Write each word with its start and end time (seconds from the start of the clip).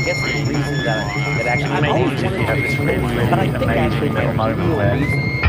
I 0.00 0.02
guess 0.02 0.16
the 0.22 0.44
reason 0.48 0.84
that, 0.84 1.12
that 1.44 1.46
actually 1.46 2.16
to 2.16 2.52
explain, 2.64 3.02
but 3.28 3.38
I 3.38 3.48
think 3.52 3.70
actually 3.70 4.08
the 4.08 4.32
real 4.32 4.78
reason. 4.96 5.40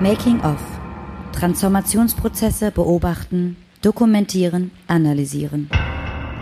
Making 0.00 0.40
of. 0.42 0.60
Transformationsprozesse 1.32 2.70
beobachten, 2.70 3.56
dokumentieren, 3.82 4.70
analysieren. 4.86 5.68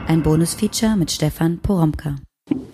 Ein 0.07 0.23
Bonusfeature 0.23 0.97
mit 0.97 1.11
Stefan 1.11 1.61
Poromka. 1.61 2.17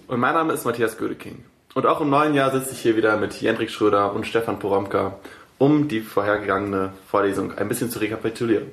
Und 0.08 0.18
mein 0.18 0.34
Name 0.34 0.52
ist 0.52 0.64
Matthias 0.64 0.98
Gödeking. 0.98 1.44
Und 1.74 1.86
auch 1.86 2.00
im 2.00 2.10
neuen 2.10 2.34
Jahr 2.34 2.50
sitze 2.50 2.72
ich 2.72 2.80
hier 2.80 2.96
wieder 2.96 3.18
mit 3.18 3.40
Jendrik 3.40 3.70
Schröder 3.70 4.12
und 4.12 4.26
Stefan 4.26 4.58
Poromka, 4.58 5.14
um 5.58 5.86
die 5.86 6.00
vorhergegangene 6.00 6.92
Vorlesung 7.06 7.56
ein 7.56 7.68
bisschen 7.68 7.88
zu 7.88 8.00
rekapitulieren. 8.00 8.66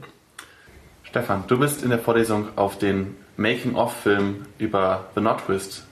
Stefan, 1.04 1.44
du 1.48 1.60
bist 1.60 1.84
in 1.84 1.92
der 1.92 2.00
Vorlesung 2.00 2.48
auf 2.56 2.80
den 2.80 3.16
Making-of-Film 3.38 4.46
über 4.58 5.06
The 5.16 5.22
Not 5.22 5.46
Twist 5.46 5.86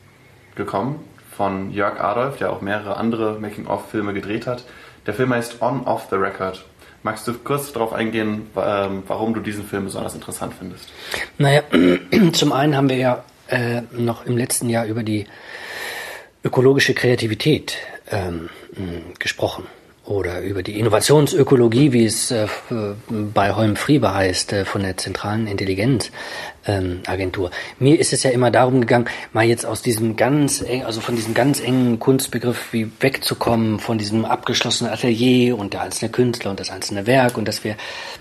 gekommen 0.56 1.00
von 1.36 1.72
Jörg 1.72 2.00
Adolf, 2.00 2.38
der 2.38 2.52
auch 2.52 2.62
mehrere 2.62 2.98
andere 2.98 3.40
Making-of-Filme 3.40 4.14
gedreht 4.14 4.48
hat. 4.48 4.64
Der 5.06 5.14
Film 5.14 5.34
heißt 5.34 5.62
On 5.62 5.84
Off 5.86 6.08
the 6.10 6.16
Record. 6.16 6.64
Magst 7.04 7.28
du 7.28 7.34
kurz 7.34 7.72
darauf 7.72 7.94
eingehen, 7.94 8.48
ähm, 8.58 9.04
warum 9.08 9.34
du 9.34 9.40
diesen 9.40 9.66
Film 9.66 9.86
besonders 9.86 10.16
interessant 10.16 10.54
findest? 10.58 10.90
Naja, 11.38 11.62
zum 12.34 12.52
einen 12.52 12.76
haben 12.76 12.90
wir 12.90 12.98
ja 12.98 13.24
äh, 13.48 13.82
noch 13.92 14.26
im 14.26 14.38
letzten 14.38 14.70
Jahr 14.70 14.86
über 14.86 15.04
die 15.04 15.28
ökologische 16.44 16.94
Kreativität 16.94 17.78
ähm, 18.12 18.50
gesprochen 19.20 19.66
oder 20.06 20.42
über 20.42 20.62
die 20.62 20.80
Innovationsökologie, 20.80 21.92
wie 21.92 22.06
es 22.06 22.30
äh, 22.30 22.48
bei 23.10 23.54
Holm 23.54 23.76
Friebe 23.76 24.14
heißt, 24.14 24.54
äh, 24.54 24.66
von 24.66 24.84
der 24.84 24.98
zentralen 24.98 25.48
Intelligenzagentur. 25.48 27.48
Ähm, 27.48 27.54
Mir 27.80 28.00
ist 28.00 28.14
es 28.14 28.22
ja 28.22 28.30
immer 28.30 28.52
darum 28.52 28.82
gegangen, 28.82 29.06
mal 29.34 29.46
jetzt 29.46 29.66
aus 29.66 29.82
diesem 29.82 30.16
ganz 30.16 30.62
eng, 30.62 30.84
also 30.84 31.02
von 31.02 31.16
diesem 31.16 31.34
ganz 31.34 31.60
engen 31.60 31.98
Kunstbegriff 31.98 32.72
wie 32.72 32.92
wegzukommen, 33.00 33.80
von 33.80 33.98
diesem 33.98 34.26
abgeschlossenen 34.26 34.94
Atelier 34.94 35.58
und 35.58 35.74
der 35.74 35.82
einzelne 35.82 36.12
Künstler 36.12 36.52
und 36.52 36.60
das 36.60 36.70
einzelne 36.70 37.08
Werk 37.08 37.38
und 37.38 37.48
dass 37.48 37.64
wir 37.64 37.76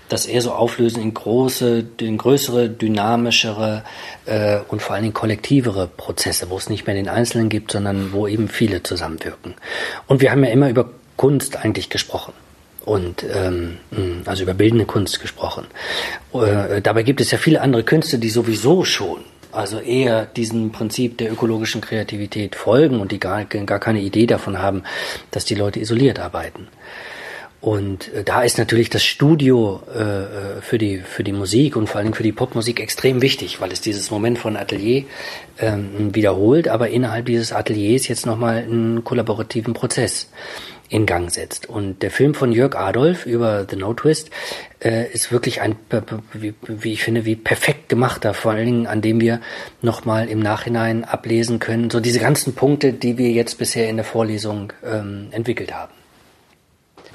das 0.09 0.25
eher 0.25 0.41
so 0.41 0.53
auflösen 0.53 1.03
in 1.03 1.13
große, 1.13 1.85
in 1.99 2.17
größere, 2.17 2.69
dynamischere 2.69 3.83
äh, 4.25 4.57
und 4.67 4.81
vor 4.81 4.95
allen 4.95 5.03
Dingen 5.03 5.13
kollektivere 5.13 5.87
Prozesse, 5.87 6.49
wo 6.49 6.57
es 6.57 6.67
nicht 6.67 6.87
mehr 6.87 6.95
den 6.95 7.09
Einzelnen 7.09 7.49
gibt, 7.49 7.71
sondern 7.71 8.11
wo 8.11 8.27
eben 8.27 8.47
viele 8.47 8.81
zusammenwirken. 8.81 9.53
Und 10.07 10.21
wir 10.21 10.31
haben 10.31 10.43
ja 10.43 10.49
immer 10.49 10.69
über 10.69 10.89
Kunst 11.17 11.57
eigentlich 11.57 11.89
gesprochen 11.89 12.33
und 12.85 13.25
ähm, 13.33 13.77
also 14.25 14.43
über 14.43 14.53
bildende 14.53 14.85
Kunst 14.85 15.19
gesprochen. 15.19 15.65
Äh, 16.33 16.81
dabei 16.81 17.03
gibt 17.03 17.21
es 17.21 17.31
ja 17.31 17.37
viele 17.37 17.61
andere 17.61 17.83
Künste, 17.83 18.19
die 18.19 18.29
sowieso 18.29 18.83
schon 18.83 19.23
also 19.55 19.79
eher 19.79 20.25
diesem 20.25 20.71
Prinzip 20.71 21.17
der 21.17 21.31
ökologischen 21.31 21.81
Kreativität 21.81 22.55
folgen 22.55 22.99
und 22.99 23.11
die 23.11 23.19
gar, 23.19 23.45
gar 23.45 23.79
keine 23.79 24.01
Idee 24.01 24.25
davon 24.25 24.59
haben, 24.59 24.83
dass 25.31 25.45
die 25.45 25.55
Leute 25.55 25.79
isoliert 25.79 26.19
arbeiten. 26.19 26.67
Und 27.61 28.13
äh, 28.13 28.23
da 28.23 28.43
ist 28.43 28.59
natürlich 28.59 28.91
das 28.91 29.03
Studio 29.03 29.81
äh, 29.91 29.99
äh, 29.99 30.25
für, 30.61 30.77
die, 30.77 30.99
für 30.99 31.23
die 31.23 31.31
Musik 31.31 31.75
und 31.75 31.87
vor 31.87 32.01
Dingen 32.01 32.13
für 32.13 32.21
die 32.21 32.31
Popmusik 32.31 32.79
extrem 32.79 33.23
wichtig, 33.23 33.59
weil 33.59 33.71
es 33.71 33.81
dieses 33.81 34.11
Moment 34.11 34.37
von 34.37 34.55
Atelier 34.55 35.05
ähm, 35.59 36.13
wiederholt, 36.13 36.67
aber 36.67 36.89
innerhalb 36.89 37.25
dieses 37.25 37.53
Ateliers 37.53 38.07
jetzt 38.07 38.27
nochmal 38.27 38.57
einen 38.57 39.03
kollaborativen 39.03 39.73
Prozess 39.73 40.29
in 40.89 41.05
Gang 41.05 41.31
setzt. 41.31 41.67
Und 41.67 42.01
der 42.01 42.11
Film 42.11 42.33
von 42.33 42.51
Jörg 42.51 42.75
Adolf 42.75 43.25
über 43.25 43.65
The 43.69 43.75
No 43.75 43.93
Twist 43.93 44.29
äh, 44.79 45.11
ist 45.11 45.31
wirklich 45.31 45.61
ein, 45.61 45.75
wie, 46.33 46.53
wie 46.67 46.93
ich 46.93 47.03
finde, 47.03 47.25
wie 47.25 47.35
perfekt 47.35 47.89
gemachter, 47.89 48.33
vor 48.33 48.51
allen 48.51 48.65
Dingen, 48.65 48.87
an 48.87 49.01
dem 49.01 49.19
wir 49.19 49.41
nochmal 49.81 50.27
im 50.27 50.39
Nachhinein 50.39 51.03
ablesen 51.03 51.59
können, 51.59 51.89
so 51.89 51.99
diese 51.99 52.19
ganzen 52.19 52.53
Punkte, 52.53 52.93
die 52.93 53.17
wir 53.17 53.31
jetzt 53.31 53.57
bisher 53.57 53.89
in 53.89 53.97
der 53.97 54.05
Vorlesung 54.05 54.73
ähm, 54.83 55.27
entwickelt 55.31 55.73
haben. 55.73 55.91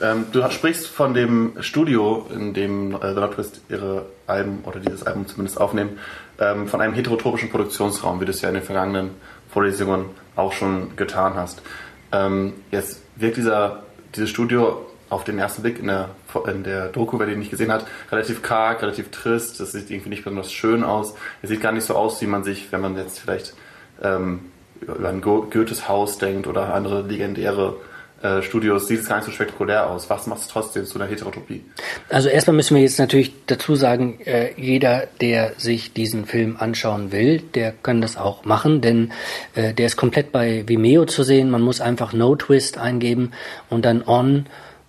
Ähm, 0.02 0.26
du 0.32 0.48
sprichst 0.50 0.86
von 0.86 1.12
dem 1.12 1.54
Studio, 1.60 2.26
in 2.34 2.54
dem 2.54 2.94
äh, 2.94 3.14
The 3.14 3.20
No 3.20 3.26
Twist 3.28 3.60
ihre 3.68 4.06
Alben 4.26 4.60
oder 4.64 4.80
dieses 4.80 5.06
Album 5.06 5.26
zumindest 5.26 5.60
aufnehmen, 5.60 5.98
ähm, 6.38 6.66
von 6.66 6.80
einem 6.80 6.94
heterotopischen 6.94 7.50
Produktionsraum, 7.50 8.20
wie 8.20 8.24
du 8.24 8.30
es 8.30 8.40
ja 8.40 8.48
in 8.48 8.54
den 8.54 8.64
vergangenen 8.64 9.10
Vorlesungen 9.50 10.06
auch 10.36 10.52
schon 10.52 10.96
getan 10.96 11.34
hast. 11.34 11.60
Ähm, 12.12 12.54
jetzt 12.70 13.02
wirkt 13.20 13.36
dieser, 13.36 13.82
dieses 14.14 14.30
Studio 14.30 14.86
auf 15.08 15.24
den 15.24 15.38
ersten 15.38 15.62
Blick 15.62 15.80
in 15.80 15.88
der, 15.88 16.10
in 16.46 16.62
der 16.62 16.88
Doku, 16.88 17.18
wer 17.18 17.26
den 17.26 17.40
nicht 17.40 17.50
gesehen 17.50 17.72
hat, 17.72 17.86
relativ 18.12 18.42
karg, 18.42 18.80
relativ 18.82 19.10
trist. 19.10 19.58
Das 19.58 19.72
sieht 19.72 19.90
irgendwie 19.90 20.10
nicht 20.10 20.24
besonders 20.24 20.52
schön 20.52 20.84
aus. 20.84 21.14
Es 21.42 21.50
sieht 21.50 21.60
gar 21.60 21.72
nicht 21.72 21.84
so 21.84 21.94
aus, 21.94 22.20
wie 22.22 22.26
man 22.26 22.44
sich, 22.44 22.70
wenn 22.70 22.80
man 22.80 22.96
jetzt 22.96 23.18
vielleicht 23.18 23.54
ähm, 24.02 24.50
über 24.80 25.08
ein 25.08 25.20
Goethes 25.20 25.88
Haus 25.88 26.18
denkt 26.18 26.46
oder 26.46 26.74
andere 26.74 27.02
legendäre 27.02 27.76
äh, 28.22 28.42
Studios 28.42 28.86
sieht 28.86 29.00
es 29.00 29.08
gar 29.08 29.16
nicht 29.16 29.26
so 29.26 29.32
spektakulär 29.32 29.88
aus. 29.88 30.10
Was 30.10 30.26
macht 30.26 30.42
es 30.42 30.48
trotzdem 30.48 30.84
zu 30.84 30.98
einer 30.98 31.10
Heterotopie? 31.10 31.64
Also 32.08 32.28
erstmal 32.28 32.56
müssen 32.56 32.74
wir 32.74 32.82
jetzt 32.82 32.98
natürlich 32.98 33.32
dazu 33.46 33.76
sagen, 33.76 34.20
äh, 34.24 34.52
jeder, 34.56 35.08
der 35.20 35.54
sich 35.56 35.94
diesen 35.94 36.26
Film 36.26 36.56
anschauen 36.58 37.12
will, 37.12 37.40
der 37.40 37.72
kann 37.72 38.00
das 38.02 38.16
auch 38.16 38.44
machen, 38.44 38.82
denn 38.82 39.12
äh, 39.54 39.72
der 39.72 39.86
ist 39.86 39.96
komplett 39.96 40.32
bei 40.32 40.64
Vimeo 40.66 41.06
zu 41.06 41.22
sehen. 41.22 41.50
Man 41.50 41.62
muss 41.62 41.80
einfach 41.80 42.12
No 42.12 42.36
Twist 42.36 42.76
eingeben 42.76 43.32
und 43.70 43.84
dann 43.84 44.06
On, 44.06 44.46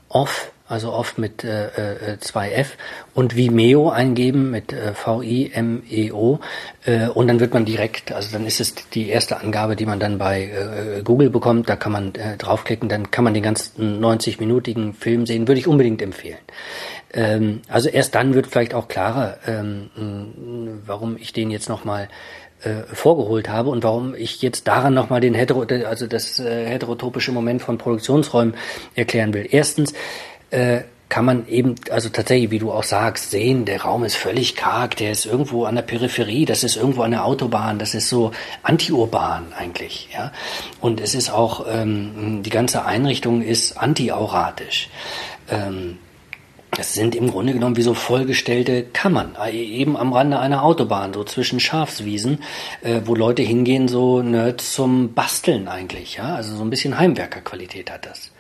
Off 0.09 0.51
also 0.71 0.93
oft 0.93 1.17
mit 1.17 1.43
äh, 1.43 1.67
äh, 2.13 2.17
2F 2.17 2.67
und 3.13 3.35
Vimeo 3.35 3.89
eingeben 3.89 4.51
mit 4.51 4.73
äh, 4.73 4.93
V-I-M-E-O 4.93 6.39
äh, 6.85 7.07
und 7.07 7.27
dann 7.27 7.39
wird 7.39 7.53
man 7.53 7.65
direkt, 7.65 8.11
also 8.11 8.31
dann 8.31 8.45
ist 8.45 8.59
es 8.59 8.75
die 8.75 9.09
erste 9.09 9.41
Angabe, 9.41 9.75
die 9.75 9.85
man 9.85 9.99
dann 9.99 10.17
bei 10.17 10.43
äh, 10.43 11.01
Google 11.03 11.29
bekommt, 11.29 11.69
da 11.69 11.75
kann 11.75 11.91
man 11.91 12.15
äh, 12.15 12.37
draufklicken, 12.37 12.89
dann 12.89 13.11
kann 13.11 13.23
man 13.23 13.33
den 13.33 13.43
ganzen 13.43 14.03
90-minütigen 14.03 14.93
Film 14.93 15.25
sehen, 15.25 15.47
würde 15.47 15.59
ich 15.59 15.67
unbedingt 15.67 16.01
empfehlen. 16.01 16.39
Ähm, 17.13 17.61
also 17.67 17.89
erst 17.89 18.15
dann 18.15 18.33
wird 18.33 18.47
vielleicht 18.47 18.73
auch 18.73 18.87
klarer, 18.87 19.37
ähm, 19.47 20.81
warum 20.85 21.17
ich 21.17 21.33
den 21.33 21.51
jetzt 21.51 21.69
nochmal 21.69 22.07
äh, 22.63 22.83
vorgeholt 22.93 23.49
habe 23.49 23.69
und 23.69 23.83
warum 23.83 24.13
ich 24.15 24.41
jetzt 24.41 24.67
daran 24.67 24.93
nochmal 24.93 25.19
den 25.19 25.33
hetero, 25.33 25.65
also 25.87 26.07
das 26.07 26.39
äh, 26.39 26.67
heterotopische 26.67 27.31
Moment 27.31 27.61
von 27.61 27.77
Produktionsräumen 27.77 28.53
erklären 28.95 29.33
will. 29.33 29.47
Erstens, 29.49 29.93
äh, 30.51 30.81
kann 31.11 31.25
man 31.25 31.45
eben, 31.49 31.75
also 31.89 32.07
tatsächlich, 32.07 32.51
wie 32.51 32.59
du 32.59 32.71
auch 32.71 32.83
sagst, 32.83 33.31
sehen, 33.31 33.65
der 33.65 33.81
Raum 33.81 34.05
ist 34.05 34.15
völlig 34.15 34.55
karg, 34.55 34.95
der 34.95 35.11
ist 35.11 35.25
irgendwo 35.25 35.65
an 35.65 35.75
der 35.75 35.81
Peripherie, 35.81 36.45
das 36.45 36.63
ist 36.63 36.77
irgendwo 36.77 37.01
an 37.01 37.11
der 37.11 37.25
Autobahn, 37.25 37.79
das 37.79 37.93
ist 37.93 38.07
so 38.07 38.31
antiurban 38.63 39.51
eigentlich, 39.57 40.07
ja. 40.13 40.31
Und 40.79 41.01
es 41.01 41.13
ist 41.13 41.29
auch, 41.29 41.65
ähm, 41.69 42.43
die 42.43 42.49
ganze 42.49 42.85
Einrichtung 42.85 43.41
ist 43.41 43.77
antiauratisch. 43.77 44.89
Ähm, 45.49 45.97
das 46.71 46.93
sind 46.93 47.13
im 47.15 47.29
Grunde 47.29 47.51
genommen 47.51 47.75
wie 47.75 47.81
so 47.81 47.93
vollgestellte 47.93 48.83
Kammern, 48.83 49.35
äh, 49.45 49.51
eben 49.51 49.97
am 49.97 50.13
Rande 50.13 50.39
einer 50.39 50.63
Autobahn, 50.63 51.13
so 51.13 51.25
zwischen 51.25 51.59
Schafswiesen, 51.59 52.39
äh, 52.81 53.01
wo 53.03 53.15
Leute 53.15 53.41
hingehen, 53.41 53.89
so 53.89 54.21
Nerds 54.21 54.71
zum 54.71 55.13
Basteln 55.13 55.67
eigentlich, 55.67 56.15
ja. 56.15 56.35
Also 56.35 56.55
so 56.55 56.63
ein 56.63 56.69
bisschen 56.69 56.97
Heimwerkerqualität 56.97 57.91
hat 57.91 58.05
das. 58.05 58.31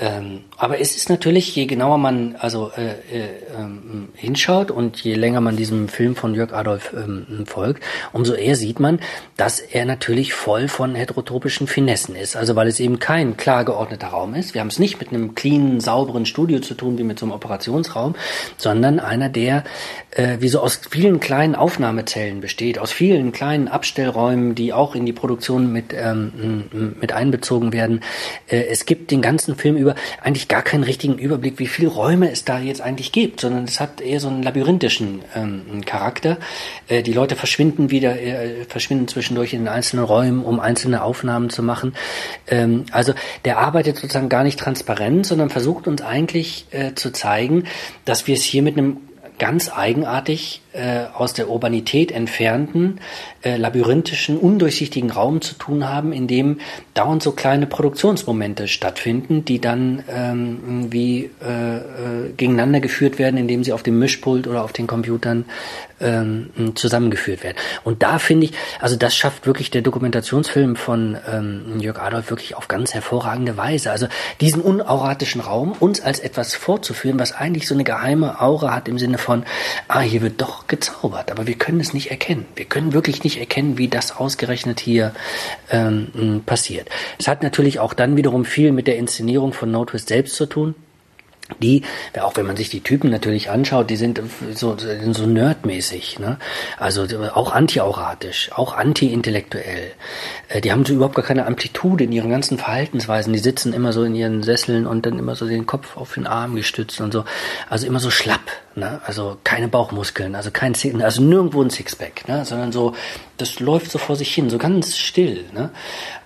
Ähm, 0.00 0.44
aber 0.56 0.80
es 0.80 0.96
ist 0.96 1.10
natürlich, 1.10 1.54
je 1.54 1.66
genauer 1.66 1.98
man 1.98 2.34
also 2.38 2.70
äh, 2.74 2.92
äh, 3.14 3.28
ähm, 3.58 4.08
hinschaut 4.14 4.70
und 4.70 4.98
je 5.04 5.14
länger 5.14 5.42
man 5.42 5.56
diesem 5.56 5.88
Film 5.88 6.16
von 6.16 6.34
Jörg 6.34 6.54
Adolf 6.54 6.94
ähm, 6.94 7.44
folgt, 7.46 7.82
umso 8.12 8.32
eher 8.32 8.56
sieht 8.56 8.80
man, 8.80 9.00
dass 9.36 9.60
er 9.60 9.84
natürlich 9.84 10.32
voll 10.32 10.68
von 10.68 10.94
heterotopischen 10.94 11.66
Finessen 11.66 12.16
ist. 12.16 12.34
Also 12.34 12.56
weil 12.56 12.68
es 12.68 12.80
eben 12.80 12.98
kein 12.98 13.36
klar 13.36 13.66
geordneter 13.66 14.08
Raum 14.08 14.34
ist. 14.34 14.54
Wir 14.54 14.62
haben 14.62 14.68
es 14.68 14.78
nicht 14.78 15.00
mit 15.00 15.10
einem 15.10 15.34
cleanen, 15.34 15.80
sauberen 15.80 16.24
Studio 16.24 16.60
zu 16.60 16.74
tun 16.74 16.96
wie 16.96 17.04
mit 17.04 17.18
so 17.18 17.26
einem 17.26 17.32
Operationsraum, 17.32 18.14
sondern 18.56 19.00
einer, 19.00 19.28
der 19.28 19.64
äh, 20.12 20.38
wie 20.40 20.48
so 20.48 20.60
aus 20.60 20.80
vielen 20.90 21.20
kleinen 21.20 21.54
Aufnahmezellen 21.54 22.40
besteht, 22.40 22.78
aus 22.78 22.90
vielen 22.90 23.32
kleinen 23.32 23.68
Abstellräumen, 23.68 24.54
die 24.54 24.72
auch 24.72 24.94
in 24.94 25.04
die 25.04 25.12
Produktion 25.12 25.72
mit, 25.72 25.92
ähm, 25.92 26.96
mit 27.00 27.12
einbezogen 27.12 27.74
werden. 27.74 28.00
Äh, 28.48 28.64
es 28.70 28.86
gibt 28.86 29.10
den 29.10 29.20
ganzen 29.20 29.56
Film 29.56 29.76
über 29.76 29.89
eigentlich 30.22 30.48
gar 30.48 30.62
keinen 30.62 30.84
richtigen 30.84 31.18
Überblick, 31.18 31.58
wie 31.58 31.66
viele 31.66 31.88
Räume 31.88 32.30
es 32.30 32.44
da 32.44 32.58
jetzt 32.58 32.80
eigentlich 32.80 33.12
gibt, 33.12 33.40
sondern 33.40 33.64
es 33.64 33.80
hat 33.80 34.00
eher 34.00 34.20
so 34.20 34.28
einen 34.28 34.42
labyrinthischen 34.42 35.22
ähm, 35.34 35.84
Charakter. 35.84 36.38
Äh, 36.88 37.02
die 37.02 37.12
Leute 37.12 37.36
verschwinden 37.36 37.90
wieder, 37.90 38.20
äh, 38.20 38.64
verschwinden 38.68 39.08
zwischendurch 39.08 39.52
in 39.52 39.60
den 39.60 39.68
einzelnen 39.68 40.04
Räumen, 40.04 40.44
um 40.44 40.60
einzelne 40.60 41.02
Aufnahmen 41.02 41.50
zu 41.50 41.62
machen. 41.62 41.94
Ähm, 42.48 42.86
also 42.92 43.14
der 43.44 43.58
arbeitet 43.58 43.96
sozusagen 43.96 44.28
gar 44.28 44.44
nicht 44.44 44.58
transparent, 44.58 45.26
sondern 45.26 45.50
versucht 45.50 45.86
uns 45.86 46.02
eigentlich 46.02 46.66
äh, 46.70 46.94
zu 46.94 47.12
zeigen, 47.12 47.64
dass 48.04 48.26
wir 48.26 48.34
es 48.34 48.42
hier 48.42 48.62
mit 48.62 48.76
einem 48.76 48.98
ganz 49.40 49.72
eigenartig 49.74 50.60
äh, 50.72 51.06
aus 51.12 51.32
der 51.32 51.48
Urbanität 51.48 52.12
entfernten, 52.12 53.00
äh, 53.42 53.56
labyrinthischen, 53.56 54.38
undurchsichtigen 54.38 55.10
Raum 55.10 55.40
zu 55.40 55.54
tun 55.54 55.88
haben, 55.88 56.12
in 56.12 56.28
dem 56.28 56.60
dauernd 56.94 57.22
so 57.22 57.32
kleine 57.32 57.66
Produktionsmomente 57.66 58.68
stattfinden, 58.68 59.44
die 59.44 59.60
dann 59.60 60.04
ähm, 60.08 60.92
wie 60.92 61.30
äh, 61.42 61.76
äh, 61.76 62.32
gegeneinander 62.36 62.80
geführt 62.80 63.18
werden, 63.18 63.36
indem 63.38 63.64
sie 63.64 63.72
auf 63.72 63.82
dem 63.82 63.98
Mischpult 63.98 64.46
oder 64.46 64.62
auf 64.62 64.72
den 64.72 64.86
Computern 64.86 65.46
ähm, 66.00 66.50
zusammengeführt 66.74 67.42
werden. 67.42 67.56
Und 67.84 68.02
da 68.02 68.18
finde 68.18 68.46
ich, 68.46 68.52
also 68.80 68.96
das 68.96 69.16
schafft 69.16 69.46
wirklich 69.46 69.70
der 69.70 69.82
Dokumentationsfilm 69.82 70.76
von 70.76 71.16
ähm, 71.30 71.80
Jörg 71.80 71.98
Adolf 71.98 72.30
wirklich 72.30 72.56
auf 72.56 72.68
ganz 72.68 72.94
hervorragende 72.94 73.56
Weise. 73.56 73.90
Also 73.90 74.06
diesen 74.40 74.62
unauratischen 74.62 75.40
Raum 75.40 75.72
uns 75.78 76.00
als 76.00 76.20
etwas 76.20 76.54
vorzuführen, 76.54 77.18
was 77.18 77.32
eigentlich 77.32 77.66
so 77.66 77.74
eine 77.74 77.84
geheime 77.84 78.40
Aura 78.40 78.74
hat 78.74 78.88
im 78.88 78.98
Sinne 78.98 79.18
von, 79.18 79.29
ah, 79.88 80.00
hier 80.00 80.22
wird 80.22 80.40
doch 80.40 80.66
gezaubert, 80.66 81.30
aber 81.30 81.46
wir 81.46 81.54
können 81.54 81.80
es 81.80 81.94
nicht 81.94 82.10
erkennen. 82.10 82.46
Wir 82.56 82.64
können 82.66 82.92
wirklich 82.92 83.24
nicht 83.24 83.38
erkennen, 83.38 83.78
wie 83.78 83.88
das 83.88 84.16
ausgerechnet 84.16 84.80
hier 84.80 85.12
ähm, 85.70 86.42
passiert. 86.46 86.88
Es 87.18 87.28
hat 87.28 87.42
natürlich 87.42 87.78
auch 87.80 87.94
dann 87.94 88.16
wiederum 88.16 88.44
viel 88.44 88.72
mit 88.72 88.86
der 88.86 88.96
Inszenierung 88.96 89.52
von 89.52 89.70
No 89.70 89.84
Twist 89.84 90.08
selbst 90.08 90.36
zu 90.36 90.46
tun 90.46 90.74
die, 91.58 91.82
auch 92.20 92.36
wenn 92.36 92.46
man 92.46 92.56
sich 92.56 92.70
die 92.70 92.80
Typen 92.80 93.10
natürlich 93.10 93.50
anschaut, 93.50 93.90
die 93.90 93.96
sind 93.96 94.20
so, 94.54 94.76
so 94.76 95.26
nerdmäßig, 95.26 96.18
ne? 96.18 96.38
Also 96.78 97.06
auch 97.34 97.52
anti-auratisch, 97.52 98.50
auch 98.54 98.74
anti-intellektuell. 98.74 99.92
Äh, 100.48 100.60
die 100.60 100.72
haben 100.72 100.84
so 100.84 100.94
überhaupt 100.94 101.14
gar 101.14 101.24
keine 101.24 101.46
Amplitude 101.46 102.04
in 102.04 102.12
ihren 102.12 102.30
ganzen 102.30 102.58
Verhaltensweisen. 102.58 103.32
Die 103.32 103.38
sitzen 103.38 103.72
immer 103.72 103.92
so 103.92 104.04
in 104.04 104.14
ihren 104.14 104.42
Sesseln 104.42 104.86
und 104.86 105.06
dann 105.06 105.18
immer 105.18 105.34
so 105.34 105.46
den 105.46 105.66
Kopf 105.66 105.96
auf 105.96 106.14
den 106.14 106.26
Arm 106.26 106.54
gestützt 106.54 107.00
und 107.00 107.12
so. 107.12 107.24
Also 107.68 107.86
immer 107.86 108.00
so 108.00 108.10
schlapp, 108.10 108.50
ne? 108.74 109.00
Also 109.06 109.38
keine 109.44 109.68
Bauchmuskeln, 109.68 110.34
also 110.34 110.50
kein 110.50 110.74
also 111.02 111.22
nirgendwo 111.22 111.62
ein 111.62 111.70
Sixpack, 111.70 112.28
ne? 112.28 112.44
Sondern 112.44 112.72
so, 112.72 112.94
das 113.36 113.60
läuft 113.60 113.90
so 113.90 113.98
vor 113.98 114.16
sich 114.16 114.34
hin, 114.34 114.50
so 114.50 114.58
ganz 114.58 114.96
still, 114.96 115.44
ne? 115.52 115.70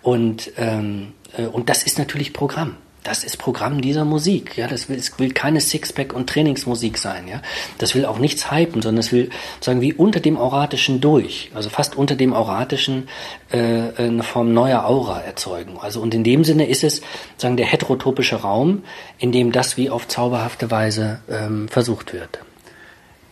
Und 0.02 0.50
ähm, 0.56 1.12
äh, 1.36 1.46
und 1.46 1.68
das 1.68 1.82
ist 1.82 1.98
natürlich 1.98 2.32
Programm 2.32 2.76
das 3.04 3.22
ist 3.22 3.36
Programm 3.36 3.82
dieser 3.82 4.04
Musik. 4.04 4.56
Ja, 4.56 4.66
das 4.66 4.88
will, 4.88 4.96
es 4.96 5.16
will 5.18 5.30
keine 5.30 5.60
Sixpack 5.60 6.12
und 6.12 6.28
Trainingsmusik 6.28 6.98
sein. 6.98 7.28
Ja, 7.28 7.42
das 7.78 7.94
will 7.94 8.06
auch 8.06 8.18
nichts 8.18 8.50
hypen, 8.50 8.82
sondern 8.82 9.00
es 9.00 9.12
will 9.12 9.30
sagen 9.60 9.82
wie 9.82 9.92
unter 9.92 10.20
dem 10.20 10.38
Auratischen 10.38 11.00
durch, 11.00 11.50
also 11.54 11.68
fast 11.68 11.96
unter 11.96 12.16
dem 12.16 12.32
Auratischen 12.32 13.08
äh, 13.50 13.90
eine 13.96 14.22
Form 14.22 14.54
neuer 14.54 14.86
Aura 14.86 15.20
erzeugen. 15.20 15.78
Also 15.80 16.00
und 16.00 16.14
in 16.14 16.24
dem 16.24 16.44
Sinne 16.44 16.66
ist 16.66 16.82
es 16.82 17.02
sagen 17.36 17.58
der 17.58 17.66
heterotopische 17.66 18.36
Raum, 18.36 18.82
in 19.18 19.32
dem 19.32 19.52
das 19.52 19.76
wie 19.76 19.90
auf 19.90 20.08
zauberhafte 20.08 20.70
Weise 20.70 21.20
ähm, 21.30 21.68
versucht 21.68 22.14
wird. 22.14 22.40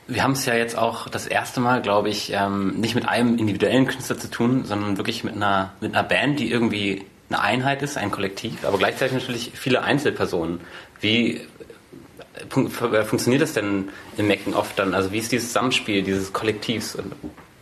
Wir 0.06 0.22
haben 0.22 0.32
es 0.32 0.44
ja 0.44 0.54
jetzt 0.54 0.76
auch 0.76 1.08
das 1.08 1.26
erste 1.26 1.60
Mal, 1.60 1.80
glaube 1.80 2.10
ich, 2.10 2.32
ähm, 2.34 2.78
nicht 2.78 2.94
mit 2.94 3.08
einem 3.08 3.38
individuellen 3.38 3.86
Künstler 3.86 4.18
zu 4.18 4.30
tun, 4.30 4.64
sondern 4.66 4.98
wirklich 4.98 5.24
mit 5.24 5.34
einer 5.34 5.72
mit 5.80 5.94
einer 5.94 6.06
Band, 6.06 6.40
die 6.40 6.50
irgendwie 6.50 7.06
eine 7.32 7.42
Einheit 7.42 7.82
ist, 7.82 7.96
ein 7.96 8.10
Kollektiv, 8.10 8.64
aber 8.64 8.78
gleichzeitig 8.78 9.14
natürlich 9.14 9.52
viele 9.54 9.82
Einzelpersonen. 9.82 10.60
Wie 11.00 11.40
äh, 12.50 13.04
funktioniert 13.04 13.42
das 13.42 13.52
denn 13.52 13.88
im 14.16 14.28
Making 14.28 14.54
oft 14.54 14.78
dann? 14.78 14.94
Also 14.94 15.12
wie 15.12 15.18
ist 15.18 15.32
dieses 15.32 15.48
Zusammenspiel 15.48 16.02
dieses 16.02 16.32
Kollektivs, 16.32 16.98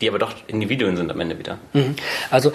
die 0.01 0.09
aber 0.09 0.19
doch 0.19 0.35
Individuen 0.47 0.97
sind 0.97 1.11
am 1.11 1.21
Ende 1.21 1.39
wieder? 1.39 1.59
Mhm. 1.73 1.97
Also 2.31 2.53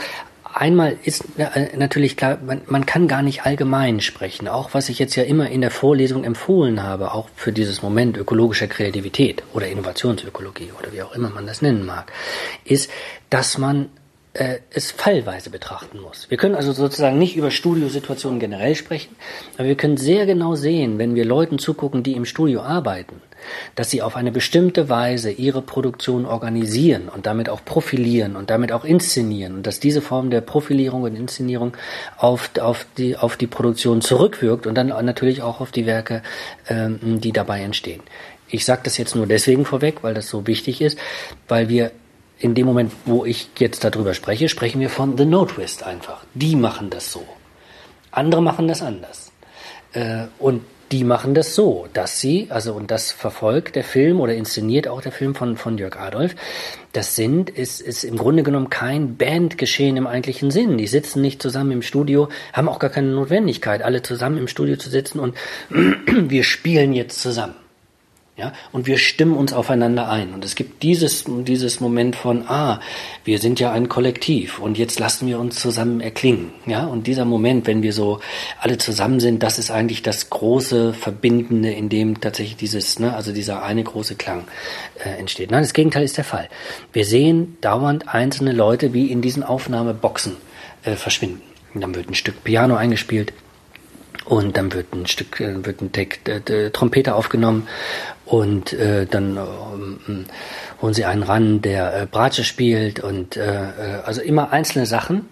einmal 0.54 0.98
ist 1.04 1.24
äh, 1.38 1.76
natürlich 1.78 2.18
klar, 2.18 2.40
man, 2.46 2.62
man, 2.68 2.86
kann 2.86 3.08
gar 3.08 3.22
nicht 3.22 3.46
allgemein 3.46 4.00
sprechen. 4.00 4.48
Auch 4.48 4.74
was 4.74 4.90
ich 4.90 5.00
jetzt 5.00 5.16
ja 5.16 5.24
immer 5.24 5.50
in 5.50 5.62
der 5.62 5.72
Vorlesung 5.72 6.24
empfohlen 6.24 6.82
habe, 6.82 7.14
auch 7.14 7.30
für 7.36 7.52
dieses 7.52 7.82
Moment 7.82 8.18
ökologischer 8.18 8.68
Kreativität 8.68 9.44
oder 9.54 9.68
Innovationsökologie 9.68 10.72
oder 10.80 10.94
wie 10.94 11.02
auch 11.02 11.14
immer 11.14 11.30
man 11.30 11.46
das 11.46 11.62
nennen 11.62 11.86
mag, 11.86 12.12
ist, 12.64 12.90
dass 13.30 13.58
man 13.58 13.90
äh, 14.36 14.60
es 14.70 14.92
fallweise 14.92 15.50
betrachten 15.50 16.00
muss. 16.02 16.30
Wir 16.30 16.38
können 16.38 16.56
also 16.56 16.74
sozusagen 16.74 17.18
nicht 17.18 17.38
über 17.38 17.52
Studiosituationen 17.52 18.40
generell 18.40 18.76
sprechen, 18.76 19.16
aber 19.58 19.68
wir 19.68 19.76
können 19.76 19.96
sehr 19.96 20.26
genau 20.26 20.56
sehen, 20.56 20.98
wenn 20.98 21.16
wir 21.16 21.24
Leuten 21.24 21.58
zugucken, 21.58 22.04
die 22.04 22.14
im 22.14 22.26
Studio 22.26 22.62
arbeiten, 22.62 23.22
dass 23.76 23.90
sie 23.90 24.02
auf 24.02 24.18
eine 24.18 24.34
bestimmte 24.34 24.90
Weise 24.90 25.32
ihre 25.32 25.62
Produktion 25.62 26.26
organisieren 26.26 27.08
und 27.08 27.26
damit 27.26 27.48
auch 27.48 27.64
profilieren 27.64 28.36
und 28.36 28.50
damit 28.50 28.74
auch 28.74 28.84
inszenieren 28.84 29.56
und 29.56 29.68
dass 29.68 29.80
diese 29.80 30.02
Form 30.02 30.30
der 30.30 30.42
Profilierung 30.42 31.04
und 31.04 31.16
Inszenierung 31.16 31.78
auf, 32.18 32.52
auf, 32.60 32.86
die, 32.98 33.16
auf 33.16 33.38
die 33.38 33.48
Produktion 33.48 34.02
zurückwirkt 34.02 34.68
und 34.68 34.76
dann 34.76 34.88
natürlich 34.88 35.44
auch 35.44 35.62
auf 35.62 35.72
die 35.72 35.86
Werke, 35.86 36.24
ähm, 36.68 37.22
die 37.22 37.32
dabei 37.32 37.62
entstehen. 37.62 38.02
Ich 38.50 38.66
sage 38.66 38.82
das 38.84 38.98
jetzt 38.98 39.16
nur 39.16 39.28
deswegen 39.28 39.64
vorweg, 39.64 40.04
weil 40.04 40.14
das 40.14 40.28
so 40.28 40.46
wichtig 40.46 40.82
ist, 40.82 41.00
weil 41.48 41.70
wir 41.70 41.92
in 42.40 42.56
dem 42.56 42.66
Moment, 42.66 42.92
wo 43.06 43.26
ich 43.26 43.50
jetzt 43.58 43.84
darüber 43.84 44.14
spreche, 44.14 44.50
sprechen 44.50 44.82
wir 44.82 44.90
von 44.90 45.18
The 45.18 45.26
No 45.26 45.46
Twist 45.46 45.84
einfach. 45.84 46.24
Die 46.34 46.56
machen 46.56 46.90
das 46.90 47.12
so. 47.12 47.24
Andere 48.12 48.42
machen 48.42 48.68
das 48.68 48.82
anders. 48.82 49.32
Äh, 49.94 50.26
und 50.40 50.62
die 50.92 51.04
machen 51.04 51.34
das 51.34 51.56
so, 51.56 51.88
dass 51.94 52.22
sie, 52.22 52.48
also 52.50 52.74
und 52.74 52.92
das 52.92 53.12
verfolgt 53.12 53.76
der 53.76 53.84
Film 53.84 54.20
oder 54.20 54.36
inszeniert 54.36 54.88
auch 54.88 55.02
der 55.02 55.12
Film 55.12 55.34
von, 55.34 55.58
von 55.58 55.78
Jörg 55.78 55.98
Adolf, 55.98 56.36
das 56.94 57.16
sind, 57.16 57.50
ist, 57.50 57.82
ist 57.82 58.04
im 58.04 58.18
Grunde 58.18 58.44
genommen 58.44 58.70
kein 58.70 59.18
Bandgeschehen 59.18 59.98
im 59.98 60.06
eigentlichen 60.06 60.52
Sinn. 60.52 60.78
Die 60.78 60.88
sitzen 60.88 61.22
nicht 61.22 61.42
zusammen 61.42 61.72
im 61.72 61.82
Studio, 61.82 62.30
haben 62.54 62.70
auch 62.70 62.80
gar 62.80 62.92
keine 62.92 63.08
Notwendigkeit, 63.08 63.82
alle 63.82 64.04
zusammen 64.04 64.38
im 64.38 64.48
Studio 64.48 64.78
zu 64.78 64.90
sitzen 64.90 65.20
und 65.20 65.36
wir 65.70 66.44
spielen 66.44 66.94
jetzt 66.94 67.20
zusammen. 67.20 67.56
Ja, 68.38 68.52
und 68.74 68.86
wir 68.86 68.98
stimmen 68.98 69.38
uns 69.38 69.54
aufeinander 69.54 70.10
ein. 70.10 70.34
Und 70.34 70.44
es 70.44 70.56
gibt 70.56 70.84
dieses, 70.84 71.24
dieses 71.26 71.80
Moment 71.80 72.18
von, 72.18 72.46
ah, 72.50 72.82
wir 73.24 73.40
sind 73.40 73.62
ja 73.62 73.72
ein 73.72 73.88
Kollektiv 73.88 74.60
und 74.60 74.78
jetzt 74.78 75.00
lassen 75.00 75.26
wir 75.28 75.40
uns 75.40 75.56
zusammen 75.56 76.02
erklingen. 76.02 76.52
Ja, 76.66 76.86
und 76.86 77.08
dieser 77.08 77.24
Moment, 77.24 77.66
wenn 77.66 77.82
wir 77.82 77.94
so 77.94 78.20
alle 78.60 78.78
zusammen 78.78 79.22
sind, 79.22 79.42
das 79.42 79.58
ist 79.58 79.72
eigentlich 79.72 80.02
das 80.02 80.30
große 80.30 80.94
Verbindende, 80.94 81.72
in 81.72 81.88
dem 81.88 82.20
tatsächlich 82.20 82.58
dieses, 82.58 83.00
ne, 83.00 83.16
also 83.16 83.32
dieser 83.32 83.64
eine 83.64 83.86
große 83.86 84.16
Klang 84.16 84.44
äh, 85.02 85.18
entsteht. 85.18 85.52
Nein, 85.52 85.64
das 85.64 85.74
Gegenteil 85.74 86.04
ist 86.04 86.18
der 86.18 86.26
Fall. 86.26 86.50
Wir 86.92 87.06
sehen 87.06 87.56
dauernd 87.62 88.14
einzelne 88.14 88.52
Leute 88.52 88.94
wie 88.94 89.12
in 89.12 89.22
diesen 89.22 89.44
Aufnahmeboxen 89.44 90.36
äh, 90.84 90.98
verschwinden. 90.98 91.42
Und 91.74 91.80
dann 91.80 91.96
wird 91.96 92.10
ein 92.10 92.16
Stück 92.16 92.44
Piano 92.44 92.76
eingespielt, 92.76 93.32
und 94.25 94.57
dann 94.57 94.74
wird 94.74 94.94
ein 94.94 95.06
Stück, 95.06 95.39
äh, 95.39 95.66
wird 95.66 95.81
ein 95.81 95.92
Take, 95.92 96.31
äh, 96.31 96.72
Trompete 96.72 97.16
aufgenommen 97.16 97.68
und 98.25 98.74
äh, 98.74 99.06
dann 99.06 99.38
äh, 99.38 99.39
holen 100.81 100.94
sie 100.94 101.06
einen 101.06 101.24
ran, 101.24 101.62
der 101.62 102.01
äh, 102.01 102.06
Bratsche 102.06 102.44
spielt 102.44 103.00
und 103.00 103.38
äh, 103.38 103.44
äh, 103.44 104.01
also 104.04 104.22
immer 104.22 104.51
einzelne 104.51 104.86
Sachen, 104.86 105.30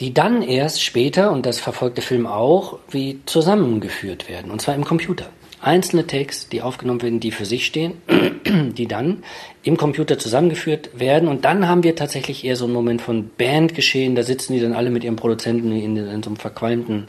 die 0.00 0.14
dann 0.14 0.42
erst 0.42 0.82
später, 0.82 1.30
und 1.32 1.46
das 1.46 1.60
verfolgt 1.60 1.96
der 1.96 2.04
Film 2.04 2.26
auch, 2.26 2.78
wie 2.90 3.20
zusammengeführt 3.26 4.28
werden, 4.28 4.50
und 4.50 4.62
zwar 4.62 4.74
im 4.74 4.84
Computer. 4.84 5.28
Einzelne 5.60 6.08
Takes, 6.08 6.48
die 6.48 6.60
aufgenommen 6.60 7.02
werden, 7.02 7.20
die 7.20 7.30
für 7.30 7.44
sich 7.44 7.66
stehen, 7.66 7.94
die 8.76 8.88
dann 8.88 9.22
im 9.62 9.76
Computer 9.76 10.18
zusammengeführt 10.18 10.90
werden. 10.98 11.28
Und 11.28 11.44
dann 11.44 11.68
haben 11.68 11.84
wir 11.84 11.94
tatsächlich 11.94 12.44
eher 12.44 12.56
so 12.56 12.64
einen 12.64 12.74
Moment 12.74 13.00
von 13.00 13.30
Bandgeschehen. 13.38 14.16
Da 14.16 14.24
sitzen 14.24 14.54
die 14.54 14.60
dann 14.60 14.72
alle 14.72 14.90
mit 14.90 15.04
ihrem 15.04 15.14
Produzenten 15.14 15.70
in, 15.70 15.96
in 15.96 16.22
so 16.24 16.30
einem 16.30 16.36
verqualmten 16.36 17.06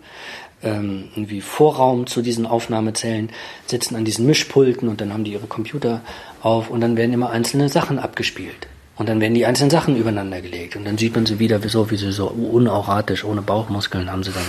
ähm, 0.63 1.09
irgendwie 1.15 1.41
Vorraum 1.41 2.07
zu 2.07 2.21
diesen 2.21 2.45
Aufnahmezellen, 2.45 3.29
sitzen 3.65 3.95
an 3.95 4.05
diesen 4.05 4.25
Mischpulten 4.25 4.87
und 4.87 5.01
dann 5.01 5.13
haben 5.13 5.23
die 5.23 5.33
ihre 5.33 5.47
Computer 5.47 6.01
auf 6.41 6.69
und 6.69 6.81
dann 6.81 6.97
werden 6.97 7.13
immer 7.13 7.29
einzelne 7.29 7.69
Sachen 7.69 7.99
abgespielt. 7.99 8.67
Und 8.95 9.09
dann 9.09 9.19
werden 9.19 9.33
die 9.33 9.45
einzelnen 9.45 9.71
Sachen 9.71 9.95
übereinander 9.95 10.39
gelegt. 10.39 10.75
Und 10.75 10.85
dann 10.85 10.99
sieht 10.99 11.15
man 11.15 11.25
sie 11.25 11.39
wieder, 11.39 11.59
so 11.67 11.89
wie 11.89 11.97
sie 11.97 12.11
so 12.11 12.27
unauratisch, 12.27 13.23
ohne 13.23 13.41
Bauchmuskeln, 13.41 14.11
haben 14.11 14.21
sie 14.21 14.31
dann 14.31 14.43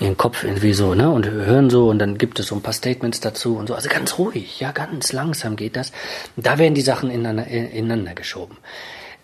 ihren 0.00 0.16
Kopf 0.18 0.44
irgendwie 0.44 0.74
so, 0.74 0.94
ne? 0.94 1.08
Und 1.08 1.24
hören 1.24 1.70
so 1.70 1.88
und 1.88 1.98
dann 1.98 2.18
gibt 2.18 2.38
es 2.40 2.48
so 2.48 2.54
ein 2.54 2.60
paar 2.60 2.74
Statements 2.74 3.20
dazu 3.20 3.56
und 3.56 3.68
so. 3.68 3.74
Also 3.74 3.88
ganz 3.88 4.18
ruhig, 4.18 4.60
ja, 4.60 4.72
ganz 4.72 5.12
langsam 5.12 5.56
geht 5.56 5.76
das. 5.76 5.92
Da 6.36 6.58
werden 6.58 6.74
die 6.74 6.82
Sachen 6.82 7.10
ineinander, 7.10 7.46
ineinander 7.46 8.14
geschoben. 8.14 8.58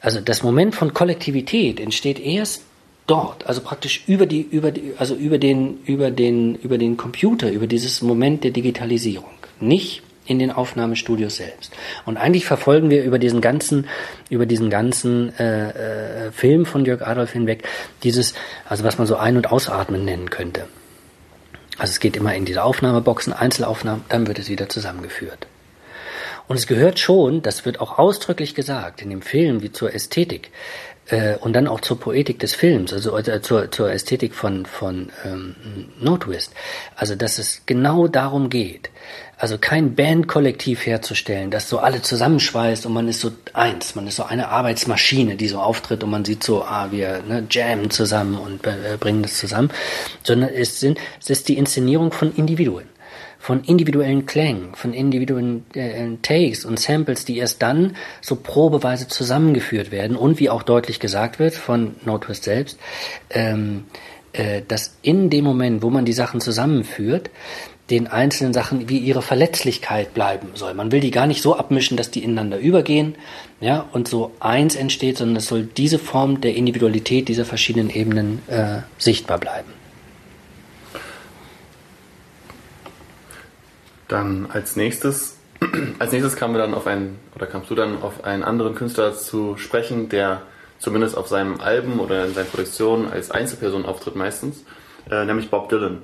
Also 0.00 0.20
das 0.20 0.42
Moment 0.42 0.74
von 0.74 0.94
Kollektivität 0.94 1.80
entsteht 1.80 2.20
erst 2.20 2.62
dort, 3.08 3.46
also 3.46 3.60
praktisch 3.60 4.04
über 4.06 4.26
die, 4.26 4.42
über 4.42 4.70
die, 4.70 4.94
also 4.98 5.14
über 5.14 5.38
den, 5.38 5.82
über 5.84 6.10
den, 6.10 6.54
über 6.54 6.78
den 6.78 6.96
Computer, 6.96 7.50
über 7.50 7.66
dieses 7.66 8.02
Moment 8.02 8.44
der 8.44 8.52
Digitalisierung, 8.52 9.30
nicht 9.58 10.02
in 10.26 10.38
den 10.38 10.52
Aufnahmestudios 10.52 11.36
selbst. 11.36 11.72
Und 12.04 12.18
eigentlich 12.18 12.44
verfolgen 12.44 12.90
wir 12.90 13.02
über 13.02 13.18
diesen 13.18 13.40
ganzen, 13.40 13.88
über 14.28 14.44
diesen 14.44 14.68
ganzen 14.68 15.34
äh, 15.38 16.26
äh, 16.26 16.32
Film 16.32 16.66
von 16.66 16.84
Jörg 16.84 17.02
Adolf 17.02 17.32
hinweg 17.32 17.66
dieses, 18.02 18.34
also 18.68 18.84
was 18.84 18.98
man 18.98 19.06
so 19.06 19.16
Ein- 19.16 19.38
und 19.38 19.50
Ausatmen 19.50 20.04
nennen 20.04 20.28
könnte. 20.28 20.66
Also 21.78 21.92
es 21.92 22.00
geht 22.00 22.16
immer 22.16 22.34
in 22.34 22.44
diese 22.44 22.62
Aufnahmeboxen, 22.62 23.32
Einzelaufnahmen, 23.32 24.04
dann 24.10 24.26
wird 24.26 24.38
es 24.38 24.50
wieder 24.50 24.68
zusammengeführt. 24.68 25.46
Und 26.46 26.56
es 26.56 26.66
gehört 26.66 26.98
schon, 26.98 27.42
das 27.42 27.64
wird 27.64 27.80
auch 27.80 27.98
ausdrücklich 27.98 28.54
gesagt 28.54 29.00
in 29.00 29.10
dem 29.10 29.22
Film 29.22 29.62
wie 29.62 29.70
zur 29.70 29.94
Ästhetik, 29.94 30.50
äh, 31.08 31.36
und 31.36 31.54
dann 31.54 31.66
auch 31.66 31.80
zur 31.80 31.98
Poetik 31.98 32.38
des 32.38 32.54
Films, 32.54 32.92
also 32.92 33.16
äh, 33.16 33.40
zur, 33.42 33.70
zur 33.70 33.90
Ästhetik 33.90 34.34
von, 34.34 34.66
von 34.66 35.10
ähm, 35.24 35.54
No 36.00 36.16
Twist. 36.16 36.52
Also 36.96 37.14
dass 37.14 37.38
es 37.38 37.62
genau 37.66 38.08
darum 38.08 38.50
geht, 38.50 38.90
also 39.36 39.56
kein 39.58 39.94
Bandkollektiv 39.94 40.84
herzustellen, 40.84 41.50
das 41.50 41.68
so 41.68 41.78
alle 41.78 42.02
zusammenschweißt 42.02 42.86
und 42.86 42.92
man 42.92 43.08
ist 43.08 43.20
so 43.20 43.30
eins, 43.52 43.94
man 43.94 44.06
ist 44.06 44.16
so 44.16 44.24
eine 44.24 44.48
Arbeitsmaschine, 44.48 45.36
die 45.36 45.48
so 45.48 45.60
auftritt 45.60 46.02
und 46.02 46.10
man 46.10 46.24
sieht 46.24 46.42
so, 46.42 46.64
ah, 46.64 46.88
wir 46.90 47.22
ne, 47.22 47.46
jammen 47.50 47.90
zusammen 47.90 48.36
und 48.36 48.66
äh, 48.66 48.96
bringen 48.98 49.22
das 49.22 49.38
zusammen, 49.38 49.70
sondern 50.24 50.50
es, 50.50 50.80
sind, 50.80 50.98
es 51.20 51.30
ist 51.30 51.48
die 51.48 51.56
Inszenierung 51.56 52.12
von 52.12 52.34
Individuen 52.34 52.86
von 53.38 53.62
individuellen 53.64 54.26
Klängen, 54.26 54.74
von 54.74 54.92
individuellen 54.92 55.64
äh, 55.74 56.16
Takes 56.22 56.64
und 56.64 56.78
Samples, 56.78 57.24
die 57.24 57.38
erst 57.38 57.62
dann 57.62 57.96
so 58.20 58.36
probeweise 58.36 59.08
zusammengeführt 59.08 59.90
werden 59.90 60.16
und 60.16 60.40
wie 60.40 60.50
auch 60.50 60.62
deutlich 60.62 61.00
gesagt 61.00 61.38
wird 61.38 61.54
von 61.54 61.94
No 62.04 62.18
Twist 62.18 62.44
selbst, 62.44 62.78
ähm, 63.30 63.84
äh, 64.32 64.62
dass 64.66 64.96
in 65.02 65.30
dem 65.30 65.44
Moment, 65.44 65.82
wo 65.82 65.90
man 65.90 66.04
die 66.04 66.12
Sachen 66.12 66.40
zusammenführt, 66.40 67.30
den 67.90 68.06
einzelnen 68.06 68.52
Sachen 68.52 68.88
wie 68.88 68.98
ihre 68.98 69.22
Verletzlichkeit 69.22 70.12
bleiben 70.12 70.48
soll. 70.54 70.74
Man 70.74 70.92
will 70.92 71.00
die 71.00 71.10
gar 71.10 71.26
nicht 71.26 71.40
so 71.40 71.56
abmischen, 71.56 71.96
dass 71.96 72.10
die 72.10 72.22
ineinander 72.22 72.58
übergehen, 72.58 73.14
ja, 73.60 73.88
und 73.92 74.08
so 74.08 74.32
eins 74.40 74.76
entsteht, 74.76 75.16
sondern 75.16 75.36
es 75.36 75.46
soll 75.46 75.64
diese 75.64 75.98
Form 75.98 76.40
der 76.40 76.54
Individualität 76.54 77.28
dieser 77.28 77.46
verschiedenen 77.46 77.88
Ebenen 77.88 78.42
äh, 78.48 78.80
sichtbar 78.98 79.38
bleiben. 79.38 79.72
Dann 84.08 84.48
als 84.50 84.74
nächstes, 84.76 85.38
als 85.98 86.12
nächstes 86.12 86.36
kamen 86.36 86.54
wir 86.54 86.60
dann 86.60 86.74
auf 86.74 86.86
einen, 86.86 87.18
oder 87.34 87.46
kamst 87.46 87.70
du 87.70 87.74
dann 87.74 88.02
auf 88.02 88.24
einen 88.24 88.42
anderen 88.42 88.74
Künstler 88.74 89.14
zu 89.14 89.56
sprechen, 89.56 90.08
der 90.08 90.42
zumindest 90.78 91.16
auf 91.16 91.28
seinem 91.28 91.60
Album 91.60 92.00
oder 92.00 92.24
in 92.24 92.34
seinen 92.34 92.48
Produktionen 92.48 93.10
als 93.10 93.30
Einzelperson 93.30 93.84
auftritt 93.84 94.16
meistens, 94.16 94.64
äh, 95.10 95.24
nämlich 95.24 95.50
Bob 95.50 95.68
Dylan. 95.68 96.02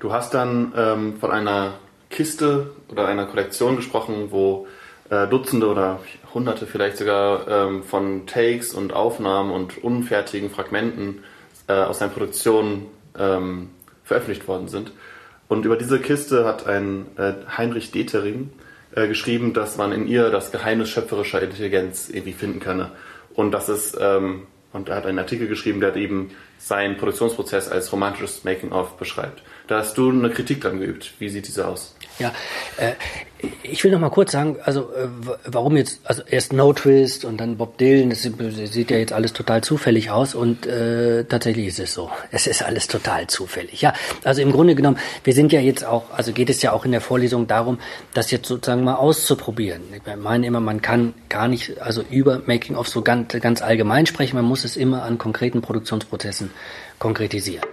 Du 0.00 0.12
hast 0.12 0.34
dann 0.34 0.72
ähm, 0.76 1.16
von 1.18 1.30
einer 1.30 1.74
Kiste 2.10 2.70
oder 2.88 3.06
einer 3.06 3.26
Kollektion 3.26 3.76
gesprochen, 3.76 4.28
wo 4.30 4.66
äh, 5.10 5.26
Dutzende 5.26 5.66
oder 5.68 6.00
Hunderte 6.34 6.66
vielleicht 6.66 6.98
sogar 6.98 7.48
ähm, 7.48 7.82
von 7.82 8.26
Takes 8.26 8.74
und 8.74 8.92
Aufnahmen 8.92 9.50
und 9.50 9.82
unfertigen 9.82 10.50
Fragmenten 10.50 11.24
äh, 11.66 11.72
aus 11.72 11.98
seinen 11.98 12.12
Produktionen 12.12 12.86
ähm, 13.18 13.70
veröffentlicht 14.04 14.46
worden 14.46 14.68
sind. 14.68 14.92
Und 15.48 15.64
über 15.64 15.76
diese 15.76 15.98
Kiste 15.98 16.44
hat 16.44 16.66
ein 16.66 17.06
äh, 17.16 17.32
Heinrich 17.56 17.90
Detering 17.90 18.50
äh, 18.94 19.08
geschrieben, 19.08 19.54
dass 19.54 19.76
man 19.76 19.92
in 19.92 20.06
ihr 20.06 20.30
das 20.30 20.52
Geheimnis 20.52 20.90
schöpferischer 20.90 21.42
Intelligenz 21.42 22.08
irgendwie 22.10 22.32
finden 22.32 22.60
könne. 22.60 22.92
Und 23.34 23.52
das 23.52 23.68
ist, 23.68 23.96
ähm, 24.00 24.46
und 24.72 24.88
er 24.88 24.96
hat 24.96 25.06
einen 25.06 25.18
Artikel 25.18 25.48
geschrieben, 25.48 25.80
der 25.80 25.96
eben 25.96 26.30
seinen 26.58 26.96
Produktionsprozess 26.96 27.68
als 27.68 27.92
romantisches 27.92 28.44
Making-of 28.44 28.96
beschreibt. 28.96 29.42
Da 29.68 29.78
hast 29.78 29.96
du 29.96 30.10
eine 30.10 30.30
Kritik 30.30 30.60
dran 30.60 30.80
geübt. 30.80 31.14
Wie 31.18 31.28
sieht 31.28 31.46
diese 31.46 31.66
aus? 31.66 31.96
Ja, 32.18 32.32
äh, 32.76 32.92
ich 33.62 33.84
will 33.84 33.92
noch 33.92 34.00
mal 34.00 34.10
kurz 34.10 34.32
sagen, 34.32 34.56
also 34.64 34.92
äh, 34.92 35.08
warum 35.44 35.76
jetzt, 35.76 36.00
also 36.04 36.22
erst 36.28 36.52
No 36.52 36.72
Twist 36.72 37.24
und 37.24 37.38
dann 37.38 37.56
Bob 37.56 37.78
Dylan, 37.78 38.10
das 38.10 38.22
sieht 38.22 38.90
ja 38.90 38.96
jetzt 38.96 39.12
alles 39.12 39.32
total 39.32 39.62
zufällig 39.62 40.10
aus 40.10 40.34
und 40.34 40.66
äh, 40.66 41.24
tatsächlich 41.24 41.68
ist 41.68 41.78
es 41.78 41.94
so. 41.94 42.10
Es 42.32 42.46
ist 42.46 42.62
alles 42.62 42.88
total 42.88 43.28
zufällig. 43.28 43.80
Ja, 43.82 43.92
also 44.24 44.42
im 44.42 44.50
Grunde 44.50 44.74
genommen, 44.74 44.98
wir 45.22 45.32
sind 45.32 45.52
ja 45.52 45.60
jetzt 45.60 45.84
auch, 45.84 46.04
also 46.10 46.32
geht 46.32 46.50
es 46.50 46.62
ja 46.62 46.72
auch 46.72 46.84
in 46.84 46.90
der 46.90 47.00
Vorlesung 47.00 47.46
darum, 47.46 47.78
das 48.14 48.30
jetzt 48.32 48.48
sozusagen 48.48 48.82
mal 48.82 48.96
auszuprobieren. 48.96 49.82
Ich 49.94 50.16
meine 50.16 50.46
immer, 50.46 50.60
man 50.60 50.82
kann 50.82 51.14
gar 51.28 51.46
nicht, 51.46 51.80
also 51.80 52.02
über 52.10 52.42
Making 52.46 52.74
of 52.74 52.88
so 52.88 53.02
ganz, 53.02 53.32
ganz 53.40 53.62
allgemein 53.62 54.06
sprechen, 54.06 54.34
man 54.34 54.44
muss 54.44 54.64
es 54.64 54.76
immer 54.76 55.04
an 55.04 55.18
konkreten 55.18 55.62
Produktionsprozessen 55.62 56.50
konkretisieren. 56.98 57.64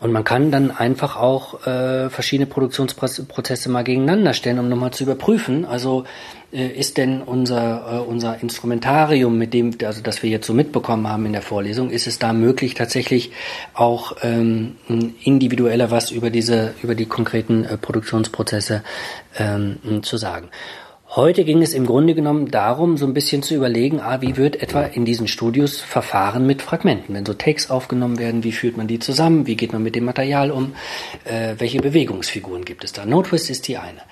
Und 0.00 0.12
man 0.12 0.22
kann 0.22 0.52
dann 0.52 0.70
einfach 0.70 1.16
auch 1.16 1.66
äh, 1.66 2.08
verschiedene 2.08 2.46
Produktionsprozesse 2.46 3.68
mal 3.68 3.82
gegeneinander 3.82 4.32
stellen, 4.32 4.60
um 4.60 4.68
nochmal 4.68 4.92
zu 4.92 5.02
überprüfen. 5.02 5.64
Also 5.64 6.04
äh, 6.52 6.68
ist 6.68 6.98
denn 6.98 7.20
unser, 7.20 7.96
äh, 7.96 7.98
unser 7.98 8.40
Instrumentarium, 8.40 9.36
mit 9.36 9.52
dem, 9.52 9.76
also 9.84 10.00
das 10.00 10.22
wir 10.22 10.30
jetzt 10.30 10.46
so 10.46 10.54
mitbekommen 10.54 11.08
haben 11.08 11.26
in 11.26 11.32
der 11.32 11.42
Vorlesung, 11.42 11.90
ist 11.90 12.06
es 12.06 12.20
da 12.20 12.32
möglich, 12.32 12.74
tatsächlich 12.74 13.32
auch 13.74 14.16
ähm, 14.22 14.76
individueller 15.24 15.90
was 15.90 16.12
über 16.12 16.30
diese, 16.30 16.74
über 16.82 16.94
die 16.94 17.06
konkreten 17.06 17.64
äh, 17.64 17.76
Produktionsprozesse 17.76 18.84
ähm, 19.36 20.02
zu 20.02 20.16
sagen. 20.16 20.48
Heute 21.18 21.42
ging 21.42 21.62
es 21.62 21.74
im 21.74 21.84
Grunde 21.84 22.14
genommen 22.14 22.48
darum, 22.48 22.96
so 22.96 23.04
ein 23.04 23.12
bisschen 23.12 23.42
zu 23.42 23.56
überlegen, 23.56 23.98
ah, 23.98 24.20
wie 24.20 24.36
wird 24.36 24.62
etwa 24.62 24.84
in 24.84 25.04
diesen 25.04 25.26
Studios 25.26 25.80
verfahren 25.80 26.46
mit 26.46 26.62
Fragmenten? 26.62 27.12
Wenn 27.12 27.26
so 27.26 27.34
Takes 27.34 27.70
aufgenommen 27.70 28.20
werden, 28.20 28.44
wie 28.44 28.52
führt 28.52 28.76
man 28.76 28.86
die 28.86 29.00
zusammen? 29.00 29.44
Wie 29.44 29.56
geht 29.56 29.72
man 29.72 29.82
mit 29.82 29.96
dem 29.96 30.04
Material 30.04 30.52
um? 30.52 30.76
Äh, 31.24 31.56
welche 31.58 31.80
Bewegungsfiguren 31.80 32.64
gibt 32.64 32.84
es 32.84 32.92
da? 32.92 33.04
No 33.04 33.20
Twist 33.24 33.50
ist 33.50 33.66
die 33.66 33.78
eine. 33.78 34.02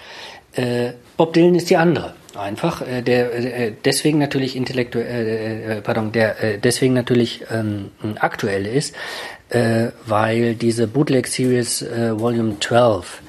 Äh, 0.56 0.94
Bob 1.16 1.32
Dylan 1.32 1.54
ist 1.54 1.70
die 1.70 1.76
andere. 1.76 2.14
Einfach, 2.34 2.82
äh, 2.82 3.02
der 3.02 3.32
äh, 3.34 3.72
deswegen 3.84 4.18
natürlich 4.18 4.56
intellektuell, 4.56 5.26
äh, 5.28 5.76
äh, 5.76 5.80
pardon, 5.82 6.10
der 6.10 6.58
deswegen 6.58 6.94
natürlich 6.94 7.44
ähm, 7.52 7.92
aktuell 8.18 8.66
ist, 8.66 8.96
weil 10.06 10.56
diese 10.56 10.88
Bootleg 10.88 11.28
Series 11.28 11.84
Volume 11.84 12.56
12 12.58 13.22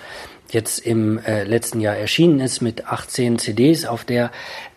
jetzt 0.51 0.79
im 0.79 1.19
äh, 1.19 1.43
letzten 1.43 1.79
Jahr 1.79 1.95
erschienen 1.95 2.39
ist 2.39 2.61
mit 2.61 2.87
18 2.87 3.39
CDs, 3.39 3.85
auf 3.85 4.05
der 4.05 4.31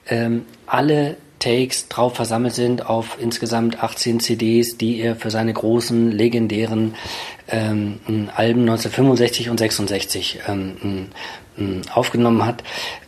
ähm, 0.08 0.46
alle 0.66 1.16
Takes 1.40 1.88
drauf 1.88 2.16
versammelt 2.16 2.54
sind 2.54 2.86
auf 2.86 3.16
insgesamt 3.18 3.82
18 3.82 4.20
CDs, 4.20 4.76
die 4.76 5.00
er 5.00 5.16
für 5.16 5.30
seine 5.30 5.52
großen 5.52 6.12
legendären 6.12 6.94
ähm, 7.48 7.98
Alben 8.36 8.60
1965 8.60 9.48
und 9.48 9.58
66 9.58 10.40
ähm, 10.46 11.08
aufgenommen 11.92 12.44
hat, 12.44 12.62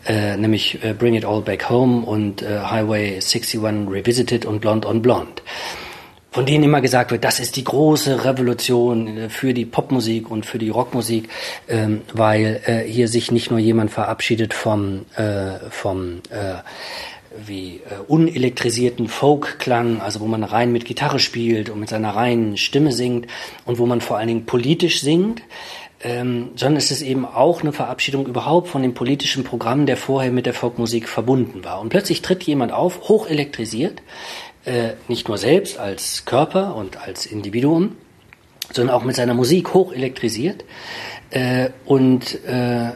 äh, 0.07 0.37
nämlich 0.37 0.83
äh, 0.83 0.95
Bring 0.95 1.15
It 1.15 1.25
All 1.25 1.43
Back 1.43 1.69
Home 1.71 2.05
und 2.05 2.43
äh, 2.43 2.61
Highway 2.61 3.15
61 3.15 3.61
Revisited 3.63 4.45
und 4.47 4.61
Blonde 4.61 4.89
on 4.89 5.03
Blonde 5.03 5.43
von 6.33 6.47
denen 6.47 6.65
immer 6.65 6.81
gesagt 6.81 7.13
wird, 7.13 7.25
das 7.25 7.39
ist 7.39 7.57
die 7.57 7.65
große 7.65 8.25
Revolution 8.25 9.17
äh, 9.17 9.29
für 9.29 9.55
die 9.55 9.67
Popmusik 9.67 10.31
und 10.31 10.47
für 10.47 10.59
die 10.59 10.71
Rockmusik, 10.71 11.29
ähm, 11.69 12.01
weil 12.13 12.61
äh, 12.65 12.81
hier 12.81 13.07
sich 13.07 13.31
nicht 13.31 13.51
nur 13.51 13.61
jemand 13.61 13.91
verabschiedet 13.91 14.55
vom, 14.55 15.05
äh, 15.15 15.59
vom 15.71 16.23
äh, 16.31 16.55
wie 17.47 17.77
äh, 17.77 18.01
unelektrisierten 18.09 19.09
Folkklang, 19.09 20.01
also 20.01 20.21
wo 20.21 20.27
man 20.27 20.43
rein 20.43 20.73
mit 20.73 20.87
Gitarre 20.87 21.19
spielt 21.19 21.71
und 21.71 21.81
mit 21.81 21.91
seiner 21.91 22.17
reinen 22.17 22.57
Stimme 22.57 22.93
singt 22.93 23.27
und 23.65 23.79
wo 23.79 23.87
man 23.87 24.01
vor 24.01 24.17
allen 24.17 24.29
Dingen 24.29 24.47
politisch 24.47 25.03
singt, 25.03 25.43
ähm, 26.03 26.51
sondern 26.57 26.79
es 26.79 26.91
ist 26.91 27.03
eben 27.03 27.25
auch 27.25 27.63
eine 27.63 27.73
Verabschiedung 27.73 28.27
überhaupt 28.27 28.69
von 28.69 28.83
dem 28.83 28.95
politischen 28.95 29.45
Programm, 29.45 29.87
der 29.87 29.97
vorher 29.97 30.33
mit 30.33 30.47
der 30.47 30.55
Folkmusik 30.55 31.09
verbunden 31.09 31.65
war. 31.65 31.81
Und 31.81 31.91
plötzlich 31.91 32.23
tritt 32.23 32.43
jemand 32.43 32.73
auf, 32.73 33.09
hoch 33.09 33.29
elektrisiert, 33.29 34.03
äh, 34.65 34.91
nicht 35.09 35.29
nur 35.29 35.39
selbst 35.39 35.79
als 35.79 36.25
Körper 36.25 36.75
und 36.77 36.97
als 36.97 37.27
Individuum, 37.27 37.97
sondern 38.73 38.95
auch 38.95 39.05
mit 39.05 39.17
seiner 39.17 39.35
Musik 39.35 39.75
hoch 39.75 39.93
elektrisiert 39.93 40.65
äh, 41.33 41.71
und 41.87 42.45
äh, 42.45 42.89
äh, 42.89 42.91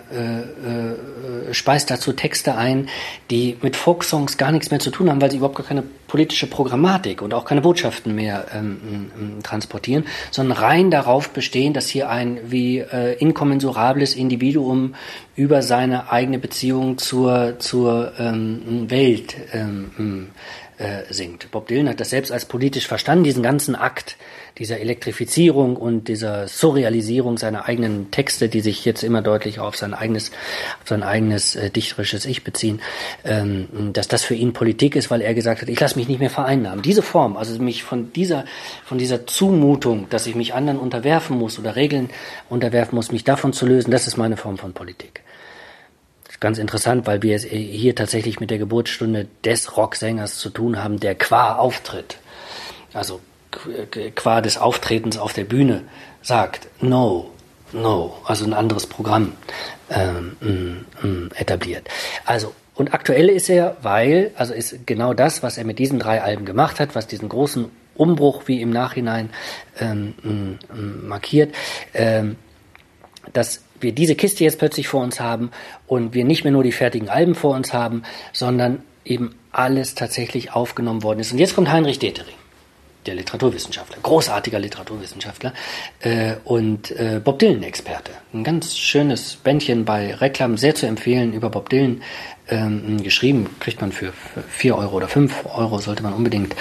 äh, 1.51 1.55
speist 1.55 1.91
dazu 1.91 2.13
Texte 2.13 2.57
ein, 2.57 2.89
die 3.31 3.57
mit 3.63 3.77
Folksongs 3.77 4.37
gar 4.37 4.53
nichts 4.53 4.71
mehr 4.71 4.81
zu 4.81 4.91
tun 4.91 5.09
haben, 5.09 5.21
weil 5.21 5.31
sie 5.31 5.39
überhaupt 5.39 5.57
gar 5.57 5.67
keine 5.67 5.83
politische 6.07 6.47
Programmatik 6.47 7.23
und 7.23 7.35
auch 7.35 7.45
keine 7.45 7.63
Botschaften 7.63 8.15
mehr 8.15 8.47
ähm, 8.55 9.11
ähm, 9.19 9.43
transportieren, 9.43 10.05
sondern 10.31 10.59
rein 10.59 10.91
darauf 10.91 11.31
bestehen, 11.31 11.73
dass 11.73 11.89
hier 11.89 12.11
ein 12.11 12.39
wie 12.47 12.79
äh, 12.79 13.15
inkommensurables 13.15 14.15
Individuum 14.15 14.95
über 15.35 15.63
seine 15.63 16.13
eigene 16.13 16.39
Beziehung 16.39 16.99
zur, 16.99 17.59
zur 17.59 18.13
ähm, 18.19 18.91
Welt 18.91 19.35
ähm, 19.53 20.29
äh, 20.79 21.03
singt. 21.13 21.51
Bob 21.51 21.69
Dylan 21.69 21.89
hat 21.89 22.01
das 22.01 22.11
selbst 22.11 22.33
als 22.33 22.45
politisch 22.45 22.87
verstanden, 22.87 23.25
diesen 23.25 23.43
ganzen 23.43 23.75
Akt 23.75 24.17
dieser 24.59 24.81
Elektrifizierung 24.81 25.77
und 25.77 26.09
dieser 26.09 26.49
Surrealisierung 26.49 27.37
seiner 27.37 27.67
eigenen 27.67 28.11
Texte, 28.11 28.49
die 28.49 28.61
sich 28.61 28.85
jetzt 28.85 29.03
immer 29.03 29.23
deutlicher 29.23 29.65
auf 29.65 29.77
sein 29.77 29.95
eigenes, 29.95 30.31
auf 30.83 30.89
sein 30.89 31.03
eigenes 31.03 31.57
äh, 31.57 31.71
dichterisches 31.71 32.25
Ich 32.25 32.45
beziehen, 32.45 32.81
ähm, 33.25 33.93
dass 33.93 34.09
das 34.09 34.25
für 34.25 34.35
ihn 34.35 34.53
Politik 34.53 34.97
ist, 34.97 35.11
weil 35.11 35.21
er 35.21 35.35
gesagt 35.35 35.63
hat, 35.63 35.69
ich 35.69 35.81
lasse 35.81 35.99
mich 35.99 36.09
nicht 36.09 36.21
mehr 36.21 36.31
vereinnahmen. 36.31 36.83
Diese 36.83 37.03
Form, 37.03 37.37
also 37.37 37.59
mich 37.63 37.83
von 37.83 38.13
dieser, 38.13 38.45
von 38.85 38.99
dieser 38.99 39.27
Zumutung, 39.27 40.09
dass 40.11 40.27
ich 40.27 40.35
mich 40.35 40.55
anderen 40.55 40.79
unterwerfen 40.79 41.37
muss 41.37 41.59
oder 41.59 41.77
Regeln 41.77 42.11
unterwerfen 42.49 42.97
muss, 42.97 43.13
mich 43.13 43.25
davon 43.25 43.53
zu 43.53 43.67
lösen, 43.67 43.91
das 43.91 44.07
ist 44.07 44.17
meine 44.17 44.37
Form 44.37 44.59
von 44.59 44.73
Politik 44.73 45.23
ganz 46.41 46.59
interessant, 46.59 47.07
weil 47.07 47.23
wir 47.23 47.37
es 47.37 47.45
hier 47.45 47.95
tatsächlich 47.95 48.41
mit 48.41 48.51
der 48.51 48.59
Geburtsstunde 48.59 49.29
des 49.45 49.77
Rocksängers 49.77 50.39
zu 50.39 50.51
tun 50.51 50.83
haben, 50.83 51.01
der 51.01 51.15
qua 51.15 51.57
Auftritt, 51.57 52.19
also 52.93 53.21
qua 54.15 54.41
des 54.41 54.59
Auftretens 54.59 55.19
auf 55.19 55.33
der 55.33 55.45
Bühne 55.45 55.83
sagt, 56.23 56.69
no, 56.81 57.31
no, 57.73 58.17
also 58.25 58.45
ein 58.45 58.53
anderes 58.53 58.87
Programm 58.87 59.33
ähm, 59.91 60.37
mm, 60.41 61.07
mm, 61.07 61.31
etabliert. 61.37 61.89
Also 62.25 62.53
Und 62.77 62.93
aktuell 62.93 63.31
ist 63.31 63.49
er, 63.49 63.79
weil, 63.81 64.33
also 64.37 64.53
ist 64.53 64.87
genau 64.87 65.15
das, 65.15 65.43
was 65.43 65.57
er 65.57 65.65
mit 65.65 65.79
diesen 65.79 65.99
drei 65.99 66.21
Alben 66.23 66.45
gemacht 66.45 66.79
hat, 66.79 66.95
was 66.95 67.07
diesen 67.07 67.29
großen 67.29 67.71
Umbruch 67.95 68.43
wie 68.47 68.61
im 68.61 68.69
Nachhinein 68.69 69.31
ähm, 69.81 70.59
markiert, 71.03 71.55
ähm, 71.95 72.37
dass 73.33 73.63
wir 73.81 73.93
diese 73.93 74.15
Kiste 74.15 74.45
jetzt 74.45 74.59
plötzlich 74.59 74.89
vor 74.89 75.03
uns 75.03 75.21
haben 75.21 75.51
und 75.87 76.15
wir 76.15 76.25
nicht 76.25 76.45
mehr 76.45 76.53
nur 76.53 76.63
die 76.63 76.73
fertigen 76.73 77.09
Alben 77.09 77.35
vor 77.35 77.55
uns 77.55 77.73
haben, 77.73 78.03
sondern 78.33 78.83
eben 79.05 79.35
alles 79.53 79.95
tatsächlich 79.95 80.53
aufgenommen 80.53 81.03
worden 81.03 81.21
ist. 81.21 81.33
Und 81.33 81.39
jetzt 81.39 81.55
kommt 81.55 81.71
Heinrich 81.71 81.99
Detering, 81.99 82.35
der 83.07 83.15
Literaturwissenschaftler, 83.15 83.99
großartiger 84.03 84.59
Literaturwissenschaftler 84.59 85.55
äh, 86.01 86.35
und 86.45 86.91
äh, 86.91 87.21
Bob 87.23 87.39
Dylan-Experte. 87.39 88.11
Ein 88.35 88.45
ganz 88.45 88.77
schönes 88.77 89.37
Bändchen 89.37 89.85
bei 89.85 90.15
Reklam, 90.15 90.57
sehr 90.57 90.75
zu 90.75 90.87
empfehlen, 90.87 91.33
über 91.33 91.49
Bob 91.49 91.71
Dylan 91.71 92.03
ähm, 92.49 93.03
geschrieben, 93.03 93.49
kriegt 93.61 93.81
man 93.81 93.93
für, 93.93 94.13
für 94.13 94.43
4 94.43 94.77
Euro 94.77 94.97
oder 94.97 95.09
5 95.09 95.47
Euro, 95.55 95.79
sollte 95.79 96.03
man 96.03 96.13
unbedingt 96.13 96.55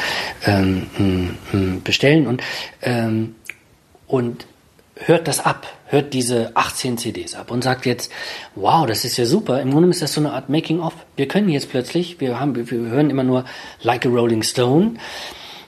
ähm, 0.46 1.38
bestellen. 1.84 2.28
Und, 2.28 2.42
ähm, 2.82 3.36
und 4.08 4.46
hört 4.96 5.28
das 5.28 5.40
ab, 5.40 5.68
hört 5.88 6.14
diese 6.14 6.56
18 6.56 6.98
CDs 6.98 7.36
ab 7.36 7.52
und 7.52 7.64
sagt 7.64 7.86
jetzt, 7.86 8.12
wow, 8.56 8.86
das 8.86 9.06
ist 9.06 9.18
ja 9.18 9.26
super. 9.26 9.62
Im 9.62 9.72
Grunde 9.72 9.90
ist 9.90 10.02
das 10.02 10.14
so 10.14 10.22
eine 10.22 10.34
Art 10.34 10.50
Making-of. 10.50 10.94
Wir 11.16 11.28
können 11.28 11.50
jetzt 11.50 11.70
plötzlich, 11.70 12.20
wir 12.20 12.40
haben, 12.40 12.56
wir 12.56 12.66
hören 12.90 13.10
immer 13.10 13.24
nur 13.24 13.46
Like 13.82 14.06
a 14.06 14.10
Rolling 14.10 14.44
Stone, 14.44 14.96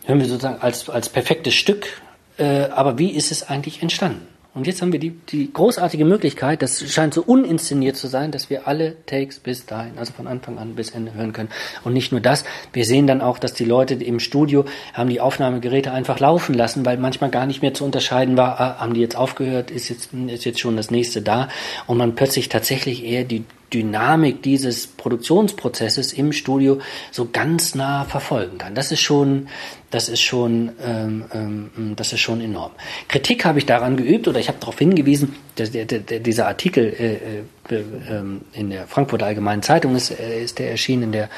hören 0.05 0.19
wir 0.19 0.27
sozusagen 0.27 0.61
als, 0.61 0.89
als 0.89 1.09
perfektes 1.09 1.55
Stück. 1.55 2.01
Äh, 2.37 2.69
aber 2.69 2.97
wie 2.97 3.11
ist 3.11 3.31
es 3.31 3.49
eigentlich 3.49 3.81
entstanden? 3.81 4.27
Und 4.57 4.65
jetzt 4.65 4.81
haben 4.81 4.91
wir 4.91 4.99
die, 4.99 5.11
die 5.11 5.53
großartige 5.53 6.03
Möglichkeit, 6.03 6.63
das 6.63 6.91
scheint 6.91 7.13
so 7.13 7.21
uninszeniert 7.21 7.95
zu 7.95 8.07
sein, 8.07 8.31
dass 8.31 8.49
wir 8.49 8.67
alle 8.67 8.95
Takes 9.05 9.37
bis 9.37 9.67
dahin, 9.67 9.99
also 9.99 10.13
von 10.13 10.25
Anfang 10.25 10.57
an 10.57 10.73
bis 10.73 10.89
Ende 10.89 11.13
hören 11.13 11.31
können. 11.31 11.49
Und 11.83 11.93
nicht 11.93 12.11
nur 12.11 12.21
das, 12.21 12.43
wir 12.73 12.83
sehen 12.83 13.05
dann 13.05 13.21
auch, 13.21 13.37
dass 13.37 13.53
die 13.53 13.65
Leute 13.65 13.93
im 13.93 14.19
Studio 14.19 14.65
haben 14.93 15.11
die 15.11 15.21
Aufnahmegeräte 15.21 15.91
einfach 15.91 16.19
laufen 16.19 16.55
lassen, 16.55 16.87
weil 16.87 16.97
manchmal 16.97 17.29
gar 17.29 17.45
nicht 17.45 17.61
mehr 17.61 17.75
zu 17.75 17.85
unterscheiden 17.85 18.35
war, 18.35 18.59
ah, 18.59 18.79
haben 18.79 18.95
die 18.95 19.01
jetzt 19.01 19.15
aufgehört, 19.15 19.69
ist 19.69 19.89
jetzt, 19.89 20.09
ist 20.25 20.45
jetzt 20.45 20.59
schon 20.59 20.75
das 20.75 20.89
nächste 20.89 21.21
da. 21.21 21.49
Und 21.85 21.99
man 21.99 22.15
plötzlich 22.15 22.49
tatsächlich 22.49 23.05
eher 23.05 23.25
die 23.25 23.45
Dynamik 23.73 24.41
dieses 24.41 24.87
Produktionsprozesses 24.87 26.13
im 26.13 26.31
Studio 26.31 26.79
so 27.11 27.27
ganz 27.31 27.75
nah 27.75 28.05
verfolgen 28.05 28.57
kann. 28.57 28.75
Das 28.75 28.91
ist 28.91 29.01
schon, 29.01 29.49
das 29.91 30.07
ist 30.07 30.21
schon, 30.21 30.71
ähm, 30.85 31.25
ähm, 31.33 31.93
das 31.95 32.13
ist 32.13 32.21
schon 32.21 32.39
enorm. 32.41 32.71
Kritik 33.09 33.43
habe 33.45 33.59
ich 33.59 33.65
daran 33.65 33.97
geübt 33.97 34.27
oder 34.27 34.39
ich 34.39 34.47
habe 34.47 34.59
darauf 34.59 34.79
hingewiesen, 34.79 35.35
dass 35.55 35.71
der, 35.71 35.85
der, 35.85 36.19
dieser 36.19 36.47
Artikel 36.47 36.85
äh, 36.85 37.73
äh, 37.73 37.83
ähm, 38.09 38.41
in 38.53 38.69
der 38.69 38.87
Frankfurter 38.87 39.25
Allgemeinen 39.25 39.63
Zeitung 39.63 39.95
ist, 39.95 40.11
äh, 40.11 40.43
ist 40.43 40.59
der 40.59 40.71
erschienen, 40.71 41.03
in 41.03 41.11
der 41.11 41.29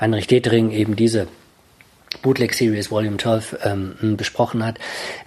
Heinrich 0.00 0.26
Detering 0.26 0.70
eben 0.70 0.96
diese 0.96 1.28
Bootleg 2.22 2.54
Series 2.54 2.90
Volume 2.90 3.16
12 3.16 3.58
ähm, 3.64 4.16
besprochen 4.16 4.64
hat, 4.64 4.78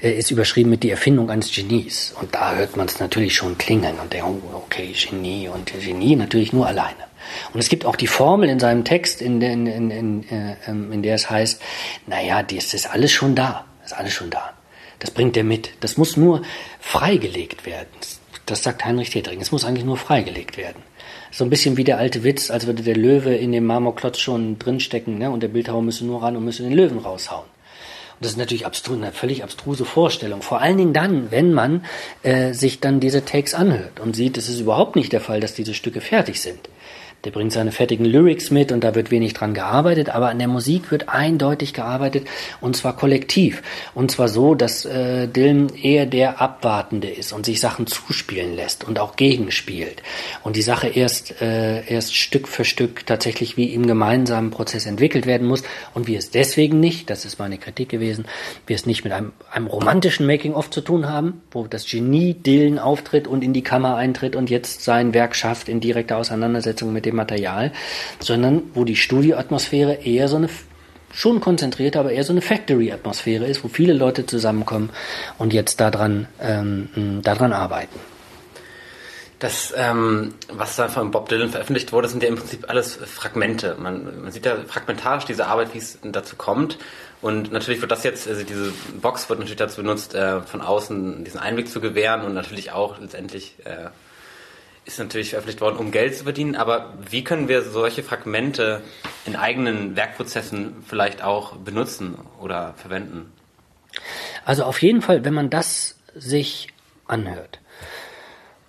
äh, 0.01 0.11
ist 0.11 0.31
überschrieben 0.31 0.69
mit 0.69 0.83
die 0.83 0.89
Erfindung 0.89 1.29
eines 1.29 1.51
Genies. 1.51 2.13
Und 2.19 2.33
da 2.35 2.55
hört 2.55 2.77
man 2.77 2.87
es 2.87 2.99
natürlich 2.99 3.35
schon 3.35 3.57
klingeln 3.57 3.99
und 4.01 4.13
denkt, 4.13 4.27
oh, 4.27 4.55
okay, 4.65 4.93
Genie 4.93 5.47
und 5.47 5.71
Genie 5.71 6.15
natürlich 6.15 6.53
nur 6.53 6.67
alleine. 6.67 7.07
Und 7.53 7.59
es 7.59 7.69
gibt 7.69 7.85
auch 7.85 7.95
die 7.95 8.07
Formel 8.07 8.49
in 8.49 8.59
seinem 8.59 8.83
Text, 8.83 9.21
in, 9.21 9.41
in, 9.41 9.67
in, 9.67 9.91
in, 9.91 10.29
äh, 10.29 10.55
ähm, 10.67 10.91
in 10.91 11.03
der 11.03 11.15
es 11.15 11.29
heißt, 11.29 11.61
naja, 12.05 12.43
das 12.43 12.73
ist 12.73 12.89
alles 12.89 13.11
schon 13.11 13.35
da, 13.35 13.65
das 13.81 13.91
ist 13.91 13.97
alles 13.97 14.13
schon 14.13 14.29
da. 14.29 14.53
Das 14.99 15.11
bringt 15.11 15.37
er 15.37 15.43
mit. 15.43 15.71
Das 15.81 15.97
muss 15.97 16.17
nur 16.17 16.41
freigelegt 16.79 17.65
werden. 17.65 17.89
Das 18.45 18.63
sagt 18.63 18.83
Heinrich 18.85 19.09
Tetering. 19.09 19.41
Es 19.41 19.51
muss 19.51 19.65
eigentlich 19.65 19.85
nur 19.85 19.97
freigelegt 19.97 20.57
werden. 20.57 20.81
So 21.31 21.43
ein 21.43 21.49
bisschen 21.49 21.77
wie 21.77 21.83
der 21.83 21.97
alte 21.97 22.23
Witz, 22.23 22.51
als 22.51 22.67
würde 22.67 22.83
der 22.83 22.95
Löwe 22.95 23.35
in 23.35 23.51
dem 23.51 23.65
Marmorklotz 23.65 24.19
schon 24.19 24.59
drinstecken 24.59 25.17
ne? 25.17 25.29
und 25.31 25.43
der 25.43 25.49
Bildhauer 25.49 25.81
müsse 25.81 26.05
nur 26.05 26.23
ran 26.23 26.37
und 26.37 26.45
müsse 26.45 26.63
den 26.63 26.73
Löwen 26.73 26.99
raushauen. 26.99 27.45
Und 27.45 28.25
das 28.25 28.31
ist 28.31 28.37
natürlich 28.37 28.65
abstrus, 28.65 28.97
eine 28.97 29.11
völlig 29.11 29.43
abstruse 29.43 29.85
Vorstellung. 29.85 30.41
Vor 30.41 30.59
allen 30.59 30.77
Dingen 30.77 30.93
dann, 30.93 31.29
wenn 31.29 31.53
man 31.53 31.85
äh, 32.23 32.53
sich 32.53 32.79
dann 32.79 32.99
diese 32.99 33.23
Takes 33.23 33.53
anhört 33.53 33.99
und 33.99 34.15
sieht, 34.15 34.37
es 34.37 34.49
ist 34.49 34.59
überhaupt 34.59 34.95
nicht 34.95 35.13
der 35.13 35.21
Fall, 35.21 35.39
dass 35.39 35.53
diese 35.53 35.75
Stücke 35.75 36.01
fertig 36.01 36.41
sind. 36.41 36.59
Der 37.23 37.31
bringt 37.31 37.51
seine 37.51 37.71
fertigen 37.71 38.05
Lyrics 38.05 38.51
mit 38.51 38.71
und 38.71 38.83
da 38.83 38.93
wird 38.93 39.09
wenig 39.09 39.33
dran 39.33 39.55
gearbeitet, 39.55 40.09
aber 40.09 40.29
an 40.29 40.37
der 40.37 40.47
Musik 40.47 40.91
wird 40.91 41.09
eindeutig 41.09 41.73
gearbeitet 41.73 42.27
und 42.61 42.77
zwar 42.77 42.95
kollektiv. 42.95 43.63
Und 43.95 44.11
zwar 44.11 44.27
so, 44.27 44.53
dass 44.53 44.85
äh, 44.85 45.27
Dylan 45.27 45.69
eher 45.69 46.05
der 46.05 46.39
Abwartende 46.39 47.09
ist 47.09 47.33
und 47.33 47.45
sich 47.45 47.59
Sachen 47.59 47.87
zuspielen 47.87 48.55
lässt 48.55 48.83
und 48.83 48.99
auch 48.99 49.15
gegenspielt. 49.15 50.03
Und 50.43 50.55
die 50.55 50.61
Sache 50.61 50.87
erst, 50.87 51.41
äh, 51.41 51.85
erst 51.87 52.15
Stück 52.15 52.47
für 52.47 52.65
Stück 52.65 53.05
tatsächlich 53.07 53.57
wie 53.57 53.73
im 53.73 53.87
gemeinsamen 53.87 54.51
Prozess 54.51 54.85
entwickelt 54.85 55.25
werden 55.25 55.47
muss 55.47 55.63
und 55.95 56.07
wir 56.07 56.19
es 56.19 56.29
deswegen 56.29 56.79
nicht, 56.79 57.09
das 57.09 57.25
ist 57.25 57.39
meine 57.39 57.57
Kritik 57.57 57.89
gewesen, 57.89 58.25
wir 58.67 58.75
es 58.75 58.85
nicht 58.85 59.03
mit 59.03 59.11
einem, 59.11 59.33
einem 59.51 59.65
romantischen 59.65 60.27
Making-of 60.27 60.69
zu 60.69 60.81
tun 60.81 61.09
haben, 61.09 61.41
wo 61.51 61.65
das 61.65 61.89
Genie 61.89 62.35
Dylan 62.35 62.77
auftritt 62.77 63.27
und 63.27 63.43
in 63.43 63.53
die 63.53 63.63
Kammer 63.63 63.95
eintritt 63.95 64.35
und 64.35 64.51
jetzt 64.51 64.83
sein 64.83 65.15
Werk 65.15 65.35
schafft 65.35 65.67
in 65.67 65.79
direkter 65.79 66.17
Auseinandersetzung 66.17 66.93
mit 66.93 67.06
dem 67.07 67.15
Material, 67.15 67.71
sondern 68.19 68.63
wo 68.73 68.83
die 68.83 68.95
Studioatmosphäre 68.95 69.95
eher 70.03 70.27
so 70.27 70.37
eine 70.37 70.49
schon 71.13 71.39
konzentrierte, 71.39 71.99
aber 71.99 72.11
eher 72.11 72.23
so 72.23 72.33
eine 72.33 72.41
Factory-Atmosphäre 72.41 73.45
ist, 73.45 73.63
wo 73.63 73.69
viele 73.69 73.93
Leute 73.93 74.25
zusammenkommen 74.25 74.89
und 75.37 75.53
jetzt 75.53 75.79
daran, 75.79 76.27
ähm, 76.41 77.21
daran 77.23 77.53
arbeiten. 77.53 77.97
Das, 79.39 79.71
ähm, 79.77 80.33
was 80.51 80.75
da 80.77 80.87
von 80.87 81.11
Bob 81.11 81.29
Dylan 81.29 81.49
veröffentlicht 81.49 81.93
wurde, 81.93 82.07
sind 82.07 82.23
ja 82.23 82.29
im 82.29 82.35
Prinzip 82.35 82.69
alles 82.69 82.95
Fragmente. 82.95 83.75
Man, 83.79 84.23
man 84.23 84.31
sieht 84.31 84.47
ja 84.47 84.55
fragmentarisch 84.67 85.25
diese 85.25 85.45
Arbeit, 85.45 85.75
wie 85.75 85.77
es 85.77 85.99
dazu 86.01 86.35
kommt. 86.35 86.79
Und 87.21 87.51
natürlich 87.51 87.81
wird 87.81 87.91
das 87.91 88.03
jetzt, 88.03 88.27
also 88.27 88.43
diese 88.43 88.71
Box 88.99 89.29
wird 89.29 89.39
natürlich 89.39 89.57
dazu 89.57 89.81
benutzt, 89.81 90.15
äh, 90.15 90.41
von 90.41 90.61
außen 90.61 91.23
diesen 91.23 91.39
Einblick 91.39 91.69
zu 91.69 91.81
gewähren 91.81 92.21
und 92.21 92.33
natürlich 92.33 92.71
auch 92.71 92.99
letztendlich 92.99 93.55
äh, 93.63 93.89
ist 94.87 94.99
natürlich 94.99 95.31
veröffentlicht 95.31 95.61
worden, 95.61 95.77
um 95.77 95.91
Geld 95.91 96.15
zu 96.15 96.23
verdienen, 96.23 96.55
aber 96.55 96.93
wie 97.09 97.23
können 97.23 97.47
wir 97.49 97.61
solche 97.61 98.03
Fragmente 98.03 98.81
in 99.25 99.35
eigenen 99.35 99.95
Werkprozessen 99.95 100.77
vielleicht 100.87 101.21
auch 101.21 101.57
benutzen 101.57 102.17
oder 102.41 102.73
verwenden? 102.77 103.31
Also 104.45 104.63
auf 104.63 104.81
jeden 104.81 105.01
Fall, 105.01 105.25
wenn 105.25 105.33
man 105.33 105.49
das 105.49 105.97
sich 106.15 106.69
anhört. 107.05 107.59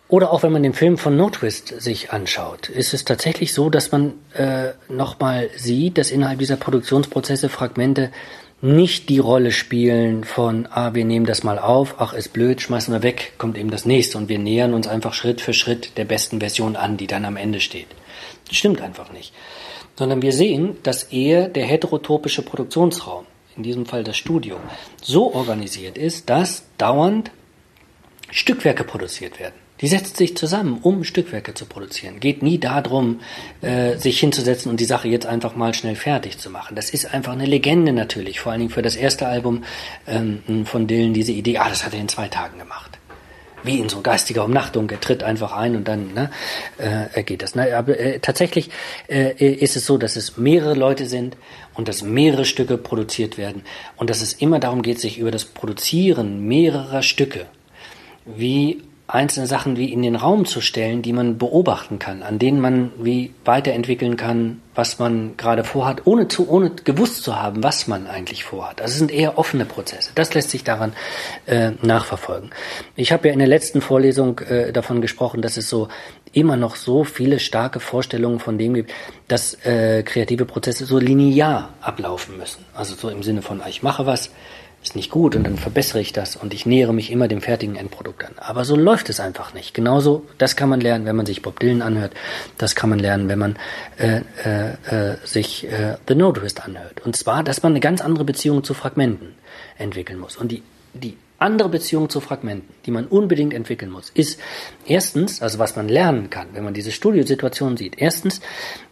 Oder 0.08 0.32
auch 0.32 0.42
wenn 0.42 0.52
man 0.52 0.62
den 0.62 0.72
Film 0.72 0.96
von 0.96 1.16
No 1.16 1.28
Twist 1.28 1.68
sich 1.80 2.12
anschaut, 2.12 2.70
ist 2.70 2.94
es 2.94 3.04
tatsächlich 3.04 3.52
so, 3.52 3.68
dass 3.68 3.92
man 3.92 4.14
äh, 4.34 4.70
nochmal 4.88 5.50
sieht, 5.54 5.98
dass 5.98 6.10
innerhalb 6.10 6.38
dieser 6.38 6.56
Produktionsprozesse 6.56 7.50
Fragmente 7.50 8.10
nicht 8.60 9.08
die 9.08 9.18
Rolle 9.18 9.52
spielen 9.52 10.24
von, 10.24 10.66
ah, 10.70 10.94
wir 10.94 11.04
nehmen 11.04 11.26
das 11.26 11.44
mal 11.44 11.58
auf, 11.58 11.96
ach, 11.98 12.12
ist 12.12 12.32
blöd, 12.32 12.60
schmeißen 12.60 12.92
wir 12.92 13.02
weg, 13.02 13.34
kommt 13.38 13.56
eben 13.56 13.70
das 13.70 13.84
nächste 13.84 14.18
und 14.18 14.28
wir 14.28 14.38
nähern 14.38 14.74
uns 14.74 14.88
einfach 14.88 15.14
Schritt 15.14 15.40
für 15.40 15.54
Schritt 15.54 15.96
der 15.96 16.04
besten 16.04 16.40
Version 16.40 16.74
an, 16.74 16.96
die 16.96 17.06
dann 17.06 17.24
am 17.24 17.36
Ende 17.36 17.60
steht. 17.60 17.86
Das 18.48 18.56
stimmt 18.56 18.80
einfach 18.80 19.12
nicht. 19.12 19.32
Sondern 19.96 20.22
wir 20.22 20.32
sehen, 20.32 20.76
dass 20.82 21.04
eher 21.04 21.48
der 21.48 21.66
heterotopische 21.66 22.42
Produktionsraum, 22.42 23.26
in 23.56 23.62
diesem 23.62 23.86
Fall 23.86 24.04
das 24.04 24.16
Studio, 24.16 24.58
so 25.02 25.34
organisiert 25.34 25.96
ist, 25.96 26.28
dass 26.28 26.64
dauernd 26.78 27.30
Stückwerke 28.30 28.84
produziert 28.84 29.38
werden. 29.38 29.67
Die 29.80 29.86
setzt 29.86 30.16
sich 30.16 30.36
zusammen, 30.36 30.78
um 30.82 31.04
Stückwerke 31.04 31.54
zu 31.54 31.66
produzieren. 31.66 32.20
Geht 32.20 32.42
nie 32.42 32.58
darum, 32.58 33.20
äh, 33.60 33.96
sich 33.96 34.18
hinzusetzen 34.18 34.70
und 34.70 34.80
die 34.80 34.84
Sache 34.84 35.08
jetzt 35.08 35.26
einfach 35.26 35.54
mal 35.54 35.72
schnell 35.74 35.94
fertig 35.94 36.38
zu 36.38 36.50
machen. 36.50 36.74
Das 36.74 36.90
ist 36.90 37.14
einfach 37.14 37.32
eine 37.32 37.46
Legende 37.46 37.92
natürlich, 37.92 38.40
vor 38.40 38.52
allen 38.52 38.60
Dingen 38.60 38.72
für 38.72 38.82
das 38.82 38.96
erste 38.96 39.28
Album 39.28 39.64
ähm, 40.06 40.66
von 40.66 40.86
Dylan, 40.86 41.14
diese 41.14 41.32
Idee, 41.32 41.58
ah, 41.58 41.68
das 41.68 41.84
hat 41.84 41.94
er 41.94 42.00
in 42.00 42.08
zwei 42.08 42.28
Tagen 42.28 42.58
gemacht. 42.58 42.98
Wie 43.64 43.78
in 43.78 43.88
so 43.88 44.00
geistiger 44.02 44.44
Umnachtung, 44.44 44.88
er 44.88 45.00
tritt 45.00 45.24
einfach 45.24 45.52
ein 45.52 45.74
und 45.74 45.88
dann 45.88 46.14
ne, 46.14 46.30
äh, 46.78 47.22
geht 47.24 47.42
das. 47.42 47.54
Na, 47.54 47.64
aber 47.76 47.98
äh, 47.98 48.20
tatsächlich 48.20 48.70
äh, 49.08 49.32
ist 49.32 49.76
es 49.76 49.84
so, 49.84 49.98
dass 49.98 50.14
es 50.16 50.36
mehrere 50.36 50.74
Leute 50.74 51.06
sind 51.06 51.36
und 51.74 51.88
dass 51.88 52.02
mehrere 52.02 52.44
Stücke 52.44 52.78
produziert 52.78 53.36
werden 53.36 53.62
und 53.96 54.10
dass 54.10 54.22
es 54.22 54.32
immer 54.32 54.60
darum 54.60 54.82
geht, 54.82 55.00
sich 55.00 55.18
über 55.18 55.32
das 55.32 55.44
Produzieren 55.44 56.46
mehrerer 56.46 57.02
Stücke 57.02 57.46
wie 58.24 58.82
einzelne 59.08 59.46
Sachen 59.46 59.78
wie 59.78 59.90
in 59.90 60.02
den 60.02 60.16
Raum 60.16 60.44
zu 60.44 60.60
stellen, 60.60 61.00
die 61.00 61.14
man 61.14 61.38
beobachten 61.38 61.98
kann, 61.98 62.22
an 62.22 62.38
denen 62.38 62.60
man 62.60 62.92
wie 62.98 63.32
weiterentwickeln 63.46 64.18
kann, 64.18 64.60
was 64.74 64.98
man 64.98 65.34
gerade 65.38 65.64
vorhat, 65.64 66.02
ohne 66.04 66.28
zu, 66.28 66.48
ohne 66.48 66.70
gewusst 66.70 67.22
zu 67.22 67.40
haben, 67.40 67.62
was 67.62 67.88
man 67.88 68.06
eigentlich 68.06 68.44
vorhat. 68.44 68.82
Also 68.82 68.92
es 68.92 68.98
sind 68.98 69.10
eher 69.10 69.38
offene 69.38 69.64
Prozesse. 69.64 70.10
Das 70.14 70.34
lässt 70.34 70.50
sich 70.50 70.62
daran 70.62 70.92
äh, 71.46 71.70
nachverfolgen. 71.80 72.50
Ich 72.96 73.10
habe 73.10 73.28
ja 73.28 73.32
in 73.32 73.38
der 73.38 73.48
letzten 73.48 73.80
Vorlesung 73.80 74.40
äh, 74.40 74.72
davon 74.72 75.00
gesprochen, 75.00 75.40
dass 75.40 75.56
es 75.56 75.70
so 75.70 75.88
immer 76.34 76.58
noch 76.58 76.76
so 76.76 77.02
viele 77.02 77.40
starke 77.40 77.80
Vorstellungen 77.80 78.40
von 78.40 78.58
dem 78.58 78.74
gibt, 78.74 78.92
dass 79.26 79.54
äh, 79.64 80.02
kreative 80.02 80.44
Prozesse 80.44 80.84
so 80.84 80.98
linear 80.98 81.70
ablaufen 81.80 82.36
müssen. 82.36 82.62
Also 82.74 82.94
so 82.94 83.08
im 83.08 83.22
Sinne 83.22 83.40
von, 83.40 83.62
ich 83.66 83.82
mache 83.82 84.04
was, 84.04 84.30
ist 84.88 84.96
nicht 84.96 85.10
gut 85.10 85.36
und 85.36 85.44
dann 85.44 85.58
verbessere 85.58 86.00
ich 86.00 86.12
das 86.14 86.34
und 86.34 86.54
ich 86.54 86.64
nähere 86.64 86.94
mich 86.94 87.12
immer 87.12 87.28
dem 87.28 87.42
fertigen 87.42 87.76
Endprodukt 87.76 88.24
an. 88.24 88.32
Aber 88.38 88.64
so 88.64 88.74
läuft 88.74 89.10
es 89.10 89.20
einfach 89.20 89.52
nicht. 89.52 89.74
Genauso, 89.74 90.24
das 90.38 90.56
kann 90.56 90.70
man 90.70 90.80
lernen, 90.80 91.04
wenn 91.04 91.14
man 91.14 91.26
sich 91.26 91.42
Bob 91.42 91.60
Dylan 91.60 91.82
anhört. 91.82 92.14
Das 92.56 92.74
kann 92.74 92.88
man 92.88 92.98
lernen, 92.98 93.28
wenn 93.28 93.38
man 93.38 93.56
äh, 93.98 94.22
äh, 94.44 95.12
äh, 95.12 95.16
sich 95.24 95.70
äh, 95.70 95.96
The 96.08 96.14
No 96.14 96.30
anhört. 96.30 97.02
Und 97.04 97.16
zwar, 97.16 97.44
dass 97.44 97.62
man 97.62 97.72
eine 97.72 97.80
ganz 97.80 98.00
andere 98.00 98.24
Beziehung 98.24 98.64
zu 98.64 98.72
Fragmenten 98.72 99.34
entwickeln 99.76 100.18
muss. 100.18 100.36
Und 100.36 100.52
die, 100.52 100.62
die 100.94 101.18
andere 101.38 101.68
Beziehung 101.68 102.08
zu 102.08 102.20
Fragmenten, 102.20 102.74
die 102.84 102.90
man 102.90 103.06
unbedingt 103.06 103.54
entwickeln 103.54 103.90
muss, 103.90 104.10
ist 104.10 104.40
erstens, 104.86 105.40
also 105.40 105.58
was 105.58 105.76
man 105.76 105.88
lernen 105.88 106.30
kann, 106.30 106.48
wenn 106.52 106.64
man 106.64 106.74
diese 106.74 106.92
Studiosituation 106.92 107.76
sieht. 107.76 107.94
Erstens, 107.98 108.40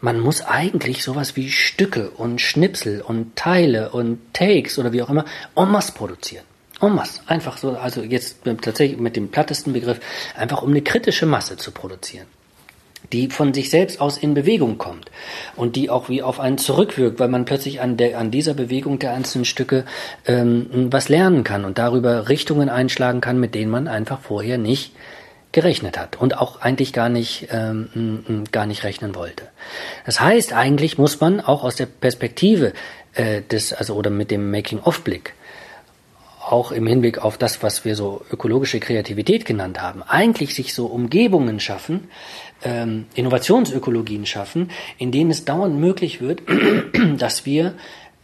man 0.00 0.20
muss 0.20 0.42
eigentlich 0.42 1.02
sowas 1.02 1.36
wie 1.36 1.50
Stücke 1.50 2.10
und 2.10 2.40
Schnipsel 2.40 3.02
und 3.02 3.36
Teile 3.36 3.90
und 3.90 4.20
Takes 4.32 4.78
oder 4.78 4.92
wie 4.92 5.02
auch 5.02 5.10
immer 5.10 5.24
en 5.56 5.70
masse 5.70 5.92
produzieren. 5.92 6.44
En 6.80 6.94
masse. 6.94 7.20
Einfach 7.26 7.56
so, 7.56 7.72
also 7.72 8.02
jetzt 8.02 8.38
tatsächlich 8.62 8.98
mit 9.00 9.16
dem 9.16 9.30
plattesten 9.30 9.72
Begriff, 9.72 9.98
einfach 10.36 10.62
um 10.62 10.70
eine 10.70 10.82
kritische 10.82 11.26
Masse 11.26 11.56
zu 11.56 11.72
produzieren 11.72 12.26
die 13.12 13.28
von 13.28 13.54
sich 13.54 13.70
selbst 13.70 14.00
aus 14.00 14.18
in 14.18 14.34
Bewegung 14.34 14.78
kommt 14.78 15.10
und 15.54 15.76
die 15.76 15.90
auch 15.90 16.08
wie 16.08 16.22
auf 16.22 16.40
einen 16.40 16.58
zurückwirkt, 16.58 17.20
weil 17.20 17.28
man 17.28 17.44
plötzlich 17.44 17.80
an, 17.80 17.96
der, 17.96 18.18
an 18.18 18.30
dieser 18.30 18.54
Bewegung 18.54 18.98
der 18.98 19.12
einzelnen 19.12 19.44
Stücke 19.44 19.84
ähm, 20.26 20.88
was 20.90 21.08
lernen 21.08 21.44
kann 21.44 21.64
und 21.64 21.78
darüber 21.78 22.28
Richtungen 22.28 22.68
einschlagen 22.68 23.20
kann, 23.20 23.38
mit 23.38 23.54
denen 23.54 23.70
man 23.70 23.88
einfach 23.88 24.20
vorher 24.20 24.58
nicht 24.58 24.92
gerechnet 25.52 25.98
hat 25.98 26.20
und 26.20 26.36
auch 26.36 26.60
eigentlich 26.60 26.92
gar 26.92 27.08
nicht 27.08 27.48
ähm, 27.50 28.44
gar 28.52 28.66
nicht 28.66 28.84
rechnen 28.84 29.14
wollte. 29.14 29.44
Das 30.04 30.20
heißt, 30.20 30.52
eigentlich 30.52 30.98
muss 30.98 31.20
man 31.20 31.40
auch 31.40 31.64
aus 31.64 31.76
der 31.76 31.86
Perspektive 31.86 32.72
äh, 33.14 33.40
des 33.42 33.72
also 33.72 33.94
oder 33.94 34.10
mit 34.10 34.30
dem 34.30 34.50
Making-of-Blick 34.50 35.32
auch 36.46 36.70
im 36.70 36.86
Hinblick 36.86 37.18
auf 37.18 37.38
das, 37.38 37.62
was 37.62 37.84
wir 37.84 37.96
so 37.96 38.22
ökologische 38.30 38.78
Kreativität 38.78 39.44
genannt 39.44 39.82
haben, 39.82 40.02
eigentlich 40.02 40.54
sich 40.54 40.74
so 40.74 40.86
Umgebungen 40.86 41.58
schaffen, 41.58 42.08
ähm, 42.62 43.06
Innovationsökologien 43.14 44.26
schaffen, 44.26 44.70
in 44.96 45.10
denen 45.10 45.30
es 45.30 45.44
dauernd 45.44 45.78
möglich 45.78 46.20
wird, 46.20 46.42
dass 47.18 47.46
wir 47.46 47.74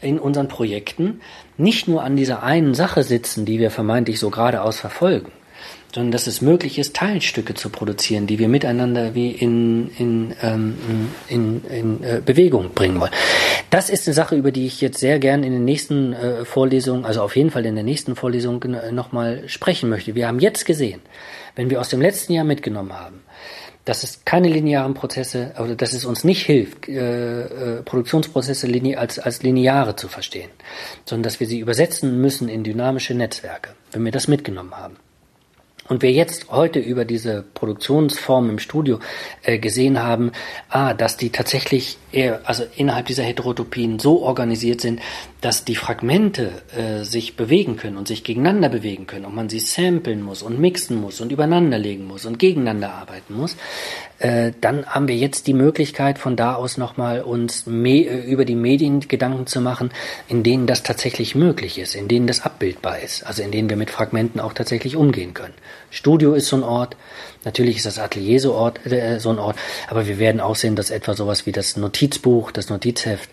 in 0.00 0.18
unseren 0.18 0.48
Projekten 0.48 1.20
nicht 1.56 1.88
nur 1.88 2.02
an 2.02 2.16
dieser 2.16 2.42
einen 2.42 2.74
Sache 2.74 3.02
sitzen, 3.02 3.44
die 3.44 3.58
wir 3.58 3.70
vermeintlich 3.70 4.18
so 4.18 4.30
geradeaus 4.30 4.78
verfolgen, 4.78 5.32
sondern 5.94 6.12
dass 6.12 6.26
es 6.26 6.40
möglich 6.40 6.78
ist, 6.78 6.96
Teilstücke 6.96 7.54
zu 7.54 7.68
produzieren, 7.68 8.26
die 8.26 8.38
wir 8.38 8.48
miteinander 8.48 9.14
wie 9.14 9.30
in, 9.30 9.90
in, 9.98 10.34
ähm, 10.42 10.76
in, 11.28 11.64
in 11.64 12.02
äh, 12.02 12.22
Bewegung 12.24 12.70
bringen 12.74 12.98
wollen. 12.98 13.12
Das 13.70 13.90
ist 13.90 14.06
eine 14.06 14.14
Sache, 14.14 14.36
über 14.36 14.52
die 14.52 14.66
ich 14.66 14.80
jetzt 14.80 14.98
sehr 14.98 15.18
gern 15.18 15.44
in 15.44 15.52
den 15.52 15.64
nächsten 15.64 16.12
äh, 16.14 16.44
Vorlesungen, 16.44 17.04
also 17.04 17.22
auf 17.22 17.36
jeden 17.36 17.50
Fall 17.50 17.66
in 17.66 17.74
der 17.74 17.84
nächsten 17.84 18.16
Vorlesung 18.16 18.62
äh, 18.62 18.90
nochmal 18.90 19.48
sprechen 19.48 19.90
möchte. 19.90 20.14
Wir 20.14 20.28
haben 20.28 20.40
jetzt 20.40 20.64
gesehen, 20.64 21.00
wenn 21.56 21.68
wir 21.68 21.80
aus 21.80 21.90
dem 21.90 22.00
letzten 22.00 22.32
Jahr 22.32 22.44
mitgenommen 22.44 22.92
haben, 22.92 23.20
dass 23.84 24.04
es 24.04 24.24
keine 24.24 24.48
linearen 24.48 24.94
Prozesse, 24.94 25.52
also 25.56 25.74
dass 25.74 25.92
es 25.92 26.04
uns 26.04 26.24
nicht 26.24 26.46
hilft, 26.46 26.88
äh, 26.88 27.42
äh, 27.42 27.82
Produktionsprozesse 27.82 28.68
als, 28.96 29.18
als 29.18 29.42
lineare 29.42 29.96
zu 29.96 30.08
verstehen, 30.08 30.50
sondern 31.04 31.24
dass 31.24 31.40
wir 31.40 31.46
sie 31.46 31.58
übersetzen 31.58 32.20
müssen 32.20 32.48
in 32.48 32.64
dynamische 32.64 33.14
Netzwerke, 33.14 33.70
wenn 33.90 34.04
wir 34.04 34.12
das 34.12 34.28
mitgenommen 34.28 34.74
haben. 34.76 34.96
Und 35.88 36.02
wir 36.02 36.12
jetzt 36.12 36.50
heute 36.50 36.78
über 36.78 37.04
diese 37.04 37.44
Produktionsform 37.54 38.50
im 38.50 38.58
Studio 38.60 39.00
äh, 39.42 39.58
gesehen 39.58 40.00
haben, 40.00 40.30
ah, 40.68 40.94
dass 40.94 41.16
die 41.16 41.30
tatsächlich 41.30 41.98
eher, 42.12 42.40
also 42.44 42.64
innerhalb 42.76 43.06
dieser 43.06 43.24
Heterotopien 43.24 43.98
so 43.98 44.22
organisiert 44.22 44.80
sind, 44.80 45.00
dass 45.40 45.64
die 45.64 45.74
Fragmente 45.74 46.62
äh, 46.76 47.02
sich 47.02 47.36
bewegen 47.36 47.76
können 47.76 47.96
und 47.96 48.06
sich 48.06 48.22
gegeneinander 48.22 48.68
bewegen 48.68 49.08
können 49.08 49.24
und 49.24 49.34
man 49.34 49.48
sie 49.48 49.58
samplen 49.58 50.22
muss 50.22 50.42
und 50.42 50.60
mixen 50.60 51.00
muss 51.00 51.20
und 51.20 51.32
übereinander 51.32 51.78
legen 51.78 52.06
muss 52.06 52.26
und 52.26 52.38
gegeneinander 52.38 52.92
arbeiten 52.92 53.34
muss, 53.34 53.56
äh, 54.20 54.52
dann 54.60 54.86
haben 54.86 55.08
wir 55.08 55.16
jetzt 55.16 55.48
die 55.48 55.52
Möglichkeit, 55.52 56.18
von 56.18 56.36
da 56.36 56.54
aus 56.54 56.76
nochmal 56.76 57.22
uns 57.22 57.66
äh, 57.66 58.30
über 58.30 58.44
die 58.44 58.54
Medien 58.54 59.00
Gedanken 59.00 59.48
zu 59.48 59.60
machen, 59.60 59.90
in 60.28 60.44
denen 60.44 60.68
das 60.68 60.84
tatsächlich 60.84 61.34
möglich 61.34 61.78
ist, 61.78 61.96
in 61.96 62.06
denen 62.06 62.28
das 62.28 62.42
abbildbar 62.42 63.00
ist, 63.00 63.26
also 63.26 63.42
in 63.42 63.50
denen 63.50 63.68
wir 63.68 63.76
mit 63.76 63.90
Fragmenten 63.90 64.40
auch 64.40 64.52
tatsächlich 64.52 64.94
umgehen 64.94 65.34
können. 65.34 65.54
Studio 65.92 66.34
ist 66.34 66.48
so 66.48 66.56
ein 66.56 66.64
Ort, 66.64 66.96
Natürlich 67.44 67.78
ist 67.78 67.86
das 67.86 67.98
Atelier 67.98 68.38
so, 68.38 68.54
Ort, 68.54 68.86
äh, 68.86 69.18
so 69.18 69.30
ein 69.30 69.38
Ort, 69.38 69.56
aber 69.88 70.06
wir 70.06 70.18
werden 70.18 70.40
auch 70.40 70.54
sehen, 70.54 70.76
dass 70.76 70.90
etwa 70.90 71.14
sowas 71.14 71.44
wie 71.46 71.52
das 71.52 71.76
Notizbuch, 71.76 72.52
das 72.52 72.70
Notizheft 72.70 73.30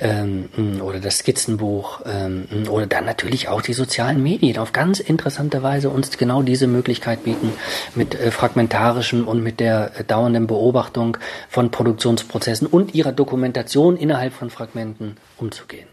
ähm, 0.00 0.48
oder 0.82 0.98
das 0.98 1.18
Skizzenbuch 1.18 2.00
ähm, 2.06 2.46
oder 2.70 2.86
dann 2.86 3.04
natürlich 3.04 3.48
auch 3.48 3.60
die 3.60 3.74
sozialen 3.74 4.22
Medien 4.22 4.58
auf 4.58 4.72
ganz 4.72 4.98
interessante 4.98 5.62
Weise 5.62 5.90
uns 5.90 6.16
genau 6.16 6.42
diese 6.42 6.66
Möglichkeit 6.66 7.24
bieten, 7.24 7.52
mit 7.94 8.14
äh, 8.14 8.30
fragmentarischem 8.30 9.28
und 9.28 9.42
mit 9.42 9.60
der 9.60 9.92
äh, 9.98 10.04
dauernden 10.04 10.46
Beobachtung 10.46 11.18
von 11.48 11.70
Produktionsprozessen 11.70 12.66
und 12.66 12.94
ihrer 12.94 13.12
Dokumentation 13.12 13.96
innerhalb 13.96 14.32
von 14.32 14.48
Fragmenten 14.48 15.16
umzugehen. 15.36 15.88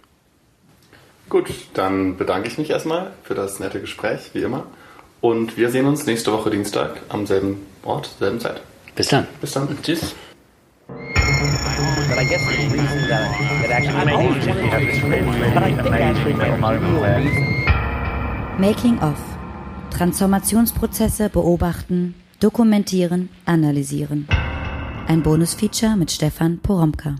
Gut, 1.29 1.49
dann 1.73 2.15
bedanke 2.15 2.47
ich 2.47 2.57
mich 2.57 2.69
erstmal 2.69 3.11
für 3.23 3.35
das 3.35 3.59
nette 3.59 3.81
Gespräch, 3.81 4.29
wie 4.31 4.43
immer. 4.43 4.67
Und 5.27 5.57
wir 5.57 5.69
sehen 5.69 5.85
uns 5.87 6.05
nächste 6.05 6.31
Woche 6.31 6.49
Dienstag 6.49 7.01
am 7.09 7.25
selben 7.25 7.57
Ort, 7.83 8.09
selben 8.17 8.39
Zeit. 8.39 8.61
Bis 8.95 9.09
dann. 9.09 9.27
Bis 9.41 9.51
dann. 9.51 9.67
Tschüss. 9.83 10.15
But 10.87 10.95
I 12.17 12.25
guess 12.29 12.39
the 12.47 12.55
reason 12.71 13.09
that, 13.09 13.29
that 13.61 13.71
actually 13.71 14.05
made 14.05 14.61
me 14.61 14.69
have 14.69 14.85
this 14.85 15.03
really, 15.03 15.53
but 15.53 15.63
I 15.63 15.73
think 15.73 15.93
actually 15.99 16.33
the 16.33 16.45
real 16.45 17.03
reason. 17.17 17.45
Making 18.57 18.99
of. 18.99 19.17
Transformationsprozesse 19.89 21.29
beobachten, 21.29 22.13
dokumentieren, 22.39 23.27
analysieren. 23.45 24.29
Ein 25.07 25.23
Bonusfeature 25.23 25.97
mit 25.97 26.09
Stefan 26.09 26.59
Poromka. 26.59 27.17